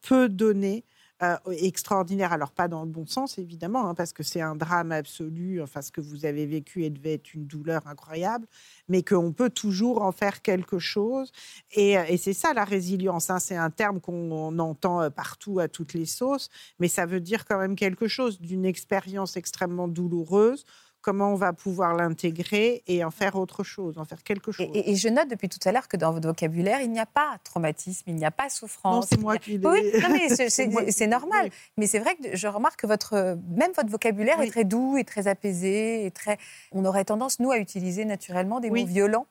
peut 0.00 0.30
donner 0.30 0.84
euh, 1.22 1.36
extraordinaire 1.50 2.32
alors 2.32 2.52
pas 2.52 2.68
dans 2.68 2.82
le 2.84 2.88
bon 2.90 3.06
sens 3.06 3.38
évidemment 3.38 3.88
hein, 3.88 3.94
parce 3.94 4.12
que 4.12 4.22
c'est 4.22 4.40
un 4.40 4.54
drame 4.54 4.92
absolu 4.92 5.60
enfin 5.62 5.82
ce 5.82 5.90
que 5.90 6.00
vous 6.00 6.26
avez 6.26 6.46
vécu 6.46 6.84
et 6.84 6.90
devait 6.90 7.14
être 7.14 7.34
une 7.34 7.46
douleur 7.46 7.86
incroyable 7.86 8.46
mais 8.88 9.02
qu'on 9.02 9.32
peut 9.32 9.50
toujours 9.50 10.02
en 10.02 10.12
faire 10.12 10.42
quelque 10.42 10.78
chose 10.78 11.32
et, 11.72 11.98
euh, 11.98 12.16
c'est 12.18 12.32
ça 12.32 12.52
la 12.54 12.64
résilience. 12.64 13.30
hein. 13.30 13.38
C'est 13.38 13.56
un 13.56 13.70
terme 13.70 14.00
qu'on 14.00 14.58
entend 14.58 15.00
euh, 15.02 15.10
partout 15.10 15.60
à 15.60 15.68
toutes 15.68 15.94
les 15.94 16.06
sauces, 16.06 16.48
mais 16.78 16.88
ça 16.88 17.06
veut 17.06 17.20
dire 17.20 17.44
quand 17.44 17.58
même 17.58 17.76
quelque 17.76 18.08
chose 18.08 18.40
d'une 18.40 18.64
expérience 18.64 19.36
extrêmement 19.36 19.88
douloureuse. 19.88 20.64
Comment 21.00 21.32
on 21.32 21.36
va 21.36 21.52
pouvoir 21.52 21.94
l'intégrer 21.94 22.82
et 22.88 23.04
en 23.04 23.10
faire 23.12 23.36
autre 23.36 23.62
chose, 23.62 23.98
en 23.98 24.04
faire 24.04 24.22
quelque 24.24 24.50
chose. 24.50 24.66
Et, 24.74 24.78
et- 24.80 24.90
et 24.90 24.96
je 24.96 25.08
note 25.08 25.28
depuis 25.30 25.48
tout 25.48 25.60
à 25.66 25.70
l'heure 25.72 25.86
que 25.86 25.96
dans 25.96 26.12
votre 26.12 26.26
vocabulaire, 26.28 26.80
il 26.80 26.90
n'y 26.90 26.98
a 26.98 27.06
pas 27.06 27.38
traumatisme, 27.44 28.02
il 28.08 28.16
n'y 28.16 28.24
a 28.24 28.32
pas 28.32 28.44
non, 28.44 28.48
souffrance. 28.50 29.06
c'est 29.08 29.14
il 29.14 29.20
moi 29.20 29.34
a- 29.34 29.38
qui 29.38 29.58
l'ai. 29.58 29.66
Oui, 29.66 29.80
non, 30.02 30.08
mais 30.10 30.28
c'est- 30.28 30.50
C'est 30.50 30.70
c'est 30.70 30.90
c'est 30.90 31.06
normal. 31.06 31.44
oui. 31.46 31.50
Mais 31.76 31.86
c'est 31.86 32.00
vrai 32.00 32.16
que 32.16 32.36
je 32.36 32.48
remarque 32.48 32.80
que 32.80 32.86
votre, 32.88 33.38
même 33.48 33.70
votre 33.76 33.88
vocabulaire 33.90 34.36
Oui. 34.40 34.46
est 34.46 34.50
très 34.50 34.64
doux 34.64 34.96
et 34.96 35.04
très 35.04 35.28
apaisé. 35.28 36.04
Et 36.04 36.10
très... 36.10 36.36
On 36.72 36.84
aurait 36.84 37.04
tendance, 37.04 37.38
nous, 37.38 37.52
à 37.52 37.58
utiliser 37.58 38.04
naturellement 38.04 38.58
des 38.58 38.68
Oui. 38.68 38.80
mots 38.82 38.86
violents 38.88 39.26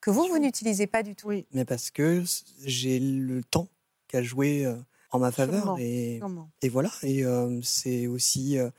que 0.00 0.10
vous, 0.10 0.26
vous 0.26 0.38
n'utilisez 0.38 0.86
pas 0.86 1.02
du 1.02 1.14
tout. 1.14 1.28
Oui, 1.28 1.46
Mais 1.52 1.66
parce 1.66 1.90
que 1.90 2.24
j'ai 2.64 2.98
le 2.98 3.42
temps 3.44 3.68
qu'a 4.08 4.22
joué 4.22 4.64
euh, 4.64 4.74
en 5.10 5.18
ma 5.18 5.30
faveur. 5.30 5.62
Sûrement, 5.62 5.76
Et, 5.78 6.16
sûrement. 6.18 6.48
et 6.62 6.68
voilà. 6.70 6.90
Et 7.02 7.24
euh, 7.26 7.60
c'est 7.62 8.06
aussi. 8.06 8.58
euh, 8.58 8.70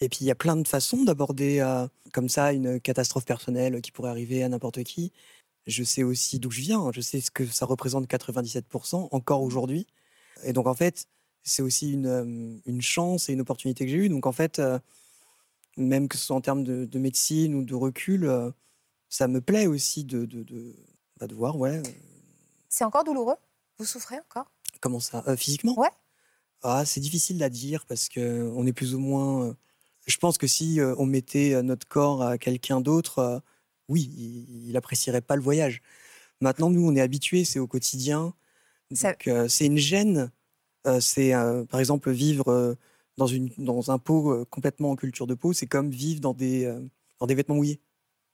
et 0.00 0.08
puis 0.08 0.18
il 0.22 0.26
y 0.26 0.30
a 0.30 0.34
plein 0.34 0.56
de 0.56 0.66
façons 0.66 1.04
d'aborder 1.04 1.60
euh, 1.60 1.86
comme 2.12 2.28
ça 2.28 2.52
une 2.52 2.80
catastrophe 2.80 3.24
personnelle 3.24 3.80
qui 3.82 3.92
pourrait 3.92 4.10
arriver 4.10 4.42
à 4.42 4.48
n'importe 4.48 4.82
qui. 4.84 5.12
Je 5.66 5.84
sais 5.84 6.02
aussi 6.02 6.38
d'où 6.38 6.50
je 6.50 6.60
viens. 6.60 6.90
Je 6.92 7.00
sais 7.00 7.20
ce 7.20 7.30
que 7.30 7.46
ça 7.46 7.66
représente 7.66 8.06
97% 8.08 9.08
encore 9.10 9.42
aujourd'hui. 9.42 9.86
Et 10.44 10.52
donc 10.52 10.66
en 10.66 10.74
fait, 10.74 11.06
c'est 11.42 11.62
aussi 11.62 11.92
une, 11.92 12.06
euh, 12.06 12.58
une 12.66 12.80
chance 12.82 13.28
et 13.28 13.32
une 13.32 13.40
opportunité 13.40 13.84
que 13.84 13.90
j'ai 13.90 13.98
eue. 13.98 14.08
Donc 14.08 14.26
en 14.26 14.32
fait, 14.32 14.58
euh, 14.58 14.78
même 15.76 16.08
que 16.08 16.16
ce 16.16 16.24
soit 16.26 16.36
en 16.36 16.40
termes 16.40 16.64
de, 16.64 16.84
de 16.84 16.98
médecine 16.98 17.54
ou 17.54 17.64
de 17.64 17.74
recul, 17.74 18.26
euh, 18.26 18.50
ça 19.08 19.28
me 19.28 19.40
plaît 19.40 19.66
aussi 19.66 20.04
de, 20.04 20.24
de, 20.24 20.42
de, 20.42 20.74
bah, 21.18 21.26
de 21.26 21.34
voir, 21.34 21.56
ouais, 21.56 21.82
C'est 22.68 22.84
encore 22.84 23.04
douloureux? 23.04 23.36
Vous 23.78 23.84
souffrez 23.84 24.16
encore? 24.16 24.50
Comment 24.80 25.00
ça, 25.00 25.36
physiquement? 25.36 25.78
Ouais. 25.78 25.90
Ah, 26.62 26.84
c'est 26.84 27.00
difficile 27.00 27.42
à 27.42 27.48
dire 27.48 27.86
parce 27.86 28.08
que 28.08 28.50
on 28.54 28.66
est 28.66 28.72
plus 28.72 28.94
ou 28.94 28.98
moins. 28.98 29.56
Je 30.06 30.16
pense 30.16 30.38
que 30.38 30.46
si 30.46 30.80
euh, 30.80 30.94
on 30.98 31.06
mettait 31.06 31.54
euh, 31.54 31.62
notre 31.62 31.86
corps 31.86 32.22
à 32.22 32.38
quelqu'un 32.38 32.80
d'autre, 32.80 33.18
euh, 33.18 33.38
oui, 33.88 34.02
il, 34.66 34.76
apprécierait 34.76 35.20
pas 35.20 35.36
le 35.36 35.42
voyage. 35.42 35.82
Maintenant, 36.40 36.70
nous, 36.70 36.86
on 36.86 36.94
est 36.94 37.00
habitués, 37.00 37.44
c'est 37.44 37.58
au 37.58 37.66
quotidien. 37.66 38.34
Ça- 38.92 39.14
euh, 39.26 39.48
c'est 39.48 39.66
une 39.66 39.78
gêne. 39.78 40.30
Euh, 40.86 41.00
c'est, 41.00 41.34
euh, 41.34 41.64
par 41.64 41.80
exemple, 41.80 42.10
vivre 42.10 42.48
euh, 42.48 42.74
dans, 43.16 43.26
une, 43.26 43.50
dans 43.58 43.90
un 43.90 43.98
pot 43.98 44.32
euh, 44.32 44.44
complètement 44.48 44.90
en 44.92 44.96
culture 44.96 45.26
de 45.26 45.34
peau, 45.34 45.52
c'est 45.52 45.66
comme 45.66 45.90
vivre 45.90 46.20
dans 46.20 46.32
des, 46.34 46.64
euh, 46.64 46.80
dans 47.18 47.26
des 47.26 47.34
vêtements 47.34 47.56
mouillés. 47.56 47.80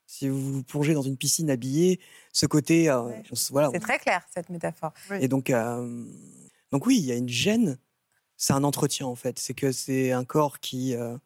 Si 0.07 0.29
vous 0.29 0.53
vous 0.53 0.63
plongez 0.63 0.95
dans 0.95 1.03
une 1.03 1.17
piscine 1.17 1.51
habillée, 1.51 1.99
ce 2.33 2.47
côté, 2.47 2.89
euh, 2.89 3.03
Ouais, 3.03 3.23
on 3.33 3.35
se- 3.35 3.51
voilà, 3.53 3.71
C'est 3.73 3.81
très 3.81 3.99
clair, 3.99 4.25
cette 4.33 4.51
métaphore. 4.51 4.93
et 5.21 5.27
donc, 5.27 5.51
euh, 5.51 6.05
donc 6.71 6.87
oui, 6.87 6.99
il 6.99 7.05
y 7.05 7.11
a 7.13 7.17
une 7.17 7.29
gêne. 7.29 7.79
C'est 8.37 8.53
un 8.53 8.63
entretien 8.63 9.07
en 9.07 9.17
fait. 9.17 9.39
C'est 9.41 9.55
que 9.55 9.73
c'est 9.73 10.13
un 10.13 10.25
corps 10.25 10.61
qui, 10.61 10.95
euh, 10.95 11.17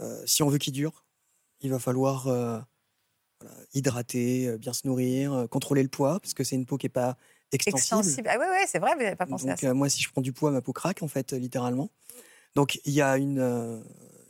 euh, 0.00 0.22
si 0.26 0.42
on 0.42 0.48
veut 0.48 0.58
qu'il 0.58 0.72
dure, 0.72 1.04
il 1.60 1.70
va 1.70 1.78
falloir 1.78 2.26
euh, 2.28 2.58
voilà, 3.40 3.56
hydrater, 3.74 4.48
euh, 4.48 4.58
bien 4.58 4.72
se 4.72 4.86
nourrir, 4.86 5.46
contrôler 5.50 5.82
le 5.82 5.88
poids 5.88 6.20
parce 6.20 6.34
que 6.34 6.44
c'est 6.44 6.56
une 6.56 6.66
peau 6.66 6.76
qui 6.78 6.86
est 6.86 6.90
pas 6.90 7.16
extensible. 7.52 7.78
Extensible. 7.78 8.28
Ah 8.30 8.36
oui, 8.38 8.46
oui, 8.50 8.66
c'est 8.68 8.78
vrai, 8.78 8.94
vous 8.94 9.02
n'avez 9.02 9.16
pas 9.16 9.26
pensé 9.26 9.48
à 9.48 9.56
ça. 9.56 9.74
moi, 9.74 9.88
si 9.88 10.02
je 10.02 10.10
prends 10.10 10.20
du 10.22 10.32
poids, 10.32 10.50
ma 10.50 10.60
peau 10.62 10.72
craque 10.72 11.02
en 11.02 11.08
fait, 11.08 11.32
littéralement. 11.32 11.90
Donc 12.54 12.80
il 12.84 12.92
y 12.92 13.02
a 13.02 13.16
une, 13.18 13.82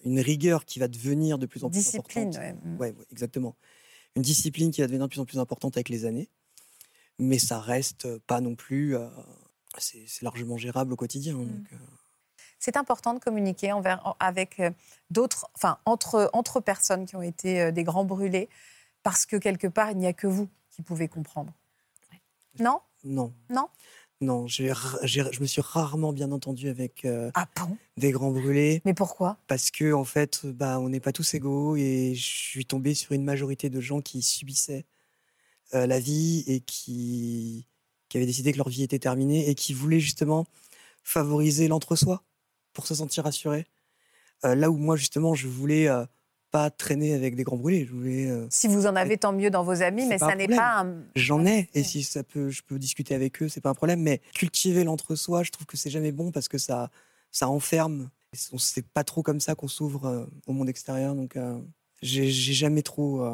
une 0.05 0.21
rigueur 0.21 0.65
qui 0.65 0.79
va 0.79 0.89
devenir 0.89 1.39
de 1.39 1.47
plus 1.47 1.65
en 1.65 1.71
plus 1.71 1.79
Discipline, 1.79 2.29
importante. 2.29 2.43
ouais. 2.43 2.53
Mm. 2.71 2.81
Ouais, 2.81 2.91
ouais, 2.93 3.07
exactement. 3.13 3.57
Une 4.17 4.23
discipline 4.23 4.71
qui 4.71 4.81
va 4.81 4.87
devenir 4.87 5.07
de 5.07 5.11
plus 5.11 5.21
en 5.21 5.25
plus 5.25 5.39
importante 5.39 5.77
avec 5.77 5.89
les 5.89 6.05
années, 6.05 6.29
mais 7.19 7.39
ça 7.39 7.61
reste 7.61 8.19
pas 8.27 8.41
non 8.41 8.55
plus. 8.55 8.97
euh, 8.97 9.09
c'est 9.79 10.23
largement 10.23 10.57
gérable 10.57 10.93
au 10.93 10.97
quotidien. 10.97 11.35
Mm. 11.35 11.47
donc, 11.47 11.73
euh, 11.73 11.77
C'est 12.59 12.77
important 12.77 13.15
de 13.15 13.19
communiquer 13.21 13.73
envers, 13.73 14.17
avec 14.21 14.61
euh, 14.61 14.71
d'autres, 15.11 15.49
enfin, 15.55 15.79
entre, 15.85 16.29
entre 16.33 16.61
personnes 16.61 17.07
qui 17.07 17.17
ont 17.17 17.23
été 17.23 17.61
euh, 17.61 17.71
des 17.71 17.85
grands 17.85 18.05
brûlés, 18.05 18.49
parce 19.03 19.27
que 19.27 19.37
quelque 19.37 19.67
part, 19.69 19.91
il 19.91 19.99
n'y 19.99 20.07
a 20.07 20.13
que 20.13 20.27
vous 20.27 20.49
qui 20.71 20.83
pouvez 20.83 21.09
comprendre. 21.09 21.53
Non? 22.59 22.81
Non. 23.05 23.33
Non? 23.51 23.69
Non, 24.21 24.49
je 24.49 25.41
me 25.41 25.47
suis 25.47 25.61
rarement 25.61 26.13
bien 26.13 26.33
entendu 26.33 26.69
avec 26.69 27.05
euh, 27.05 27.31
Ah 27.35 27.47
bon? 27.55 27.77
des 27.97 28.11
grands 28.11 28.33
brûlés. 28.33 28.83
Mais 28.85 28.95
pourquoi? 28.95 29.37
Parce 29.47 29.71
que 29.71 29.93
en 29.93 30.05
fait, 30.05 30.45
bah, 30.45 30.81
on 30.81 30.89
n'est 30.89 30.99
pas 30.99 31.13
tous 31.13 31.35
égaux 31.35 31.77
et 31.77 32.15
je 32.17 32.27
suis 32.27 32.67
tombé 32.67 32.95
sur 32.95 33.13
une 33.13 33.23
majorité 33.23 33.71
de 33.71 33.81
gens 33.81 34.01
qui 34.01 34.23
subissaient 34.23 34.87
euh, 35.75 35.87
la 35.87 36.01
vie 36.01 36.43
et 36.49 36.61
qui, 36.61 37.69
qui 38.09 38.17
avaient 38.17 38.27
décidé 38.27 38.51
que 38.51 38.57
leur 38.59 38.69
vie 38.69 38.83
était 38.83 38.99
terminée 38.99 39.49
et 39.49 39.55
qui 39.55 39.73
voulaient 39.73 40.01
justement 40.01 40.47
favoriser 41.05 41.69
l'entre-soi 41.69 42.25
pour 42.79 42.87
se 42.87 42.95
sentir 42.95 43.25
rassurés. 43.25 43.67
Euh, 44.45 44.55
là 44.55 44.71
où 44.71 44.77
moi 44.77 44.95
justement, 44.95 45.35
je 45.35 45.49
voulais 45.49 45.89
euh, 45.89 46.07
pas 46.53 46.71
traîner 46.71 47.13
avec 47.13 47.35
des 47.35 47.43
grands 47.43 47.57
brûlés, 47.57 47.85
je 47.87 47.93
voulais 47.93 48.31
euh, 48.31 48.47
Si 48.51 48.69
vous 48.69 48.87
en 48.87 48.95
avez, 48.95 49.19
tant 49.19 49.33
mieux 49.33 49.51
dans 49.51 49.65
vos 49.65 49.83
amis, 49.83 50.07
mais 50.07 50.17
ça 50.17 50.37
n'est 50.37 50.47
pas 50.47 50.83
un. 50.83 51.03
J'en 51.17 51.45
ai, 51.45 51.69
et 51.75 51.83
si 51.83 52.05
ça 52.05 52.23
peut, 52.23 52.51
je 52.51 52.63
peux 52.63 52.79
discuter 52.79 53.17
avec 53.17 53.43
eux, 53.43 53.49
c'est 53.49 53.61
pas 53.61 53.71
un 53.71 53.75
problème. 53.75 54.01
Mais 54.01 54.21
cultiver 54.33 54.85
l'entre-soi, 54.85 55.43
je 55.43 55.51
trouve 55.51 55.67
que 55.67 55.77
c'est 55.77 55.91
jamais 55.91 56.13
bon 56.13 56.31
parce 56.31 56.47
que 56.47 56.57
ça, 56.57 56.89
ça 57.33 57.49
enferme. 57.49 58.11
C'est 58.33 58.87
pas 58.87 59.03
trop 59.03 59.25
comme 59.25 59.41
ça 59.41 59.57
qu'on 59.57 59.67
s'ouvre 59.67 60.29
au 60.47 60.53
monde 60.53 60.69
extérieur, 60.69 61.17
donc 61.17 61.37
j'ai 62.01 62.31
jamais 62.31 62.83
trop. 62.83 63.29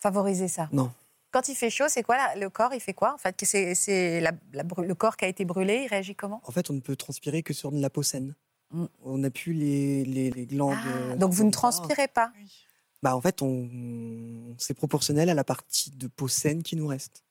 Favoriser 0.00 0.48
ça. 0.48 0.68
Non. 0.72 0.90
Quand 1.30 1.48
il 1.48 1.54
fait 1.54 1.70
chaud, 1.70 1.84
c'est 1.86 2.02
quoi 2.02 2.16
là, 2.16 2.34
le 2.34 2.50
corps 2.50 2.74
Il 2.74 2.80
fait 2.80 2.94
quoi 2.94 3.14
En 3.14 3.18
fait, 3.18 3.36
c'est 3.44 4.20
le 4.20 4.94
corps 4.94 5.16
qui 5.16 5.24
a 5.24 5.28
été 5.28 5.44
brûlé. 5.44 5.82
Il 5.84 5.86
réagit 5.86 6.16
comment? 6.16 6.40
En 6.44 6.50
fait, 6.50 6.68
on 6.68 6.72
ne 6.72 6.80
peut 6.80 6.96
transpirer 6.96 7.44
que 7.44 7.54
sur 7.54 7.70
de 7.70 7.80
la 7.80 7.90
peau 7.90 8.02
saine. 8.02 8.34
On 8.72 9.18
n'a 9.18 9.30
plus 9.30 9.52
les, 9.52 10.04
les, 10.04 10.30
les 10.30 10.46
glandes. 10.46 10.76
Ah, 10.76 10.88
euh, 10.88 11.16
Donc 11.16 11.32
vous 11.32 11.44
ne 11.44 11.50
transpirez 11.50 12.08
pas? 12.08 12.32
Bah 13.02 13.16
en 13.16 13.20
fait, 13.20 13.42
on, 13.42 14.54
c'est 14.58 14.74
proportionnel 14.74 15.30
à 15.30 15.34
la 15.34 15.44
partie 15.44 15.90
de 15.90 16.08
peau 16.08 16.28
saine 16.28 16.62
qui 16.62 16.76
nous 16.76 16.86
reste. 16.86 17.24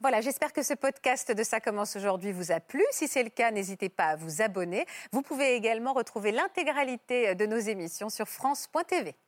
Voilà, 0.00 0.20
j'espère 0.20 0.52
que 0.52 0.62
ce 0.62 0.74
podcast 0.74 1.32
de 1.32 1.42
Ça 1.42 1.58
commence 1.58 1.96
aujourd'hui 1.96 2.30
vous 2.30 2.52
a 2.52 2.60
plu. 2.60 2.84
Si 2.90 3.08
c'est 3.08 3.22
le 3.22 3.30
cas, 3.30 3.50
n'hésitez 3.50 3.88
pas 3.88 4.08
à 4.08 4.16
vous 4.16 4.42
abonner. 4.42 4.84
Vous 5.10 5.22
pouvez 5.22 5.54
également 5.54 5.94
retrouver 5.94 6.32
l'intégralité 6.32 7.34
de 7.34 7.46
nos 7.46 7.56
émissions 7.56 8.10
sur 8.10 8.28
France.tv. 8.28 9.16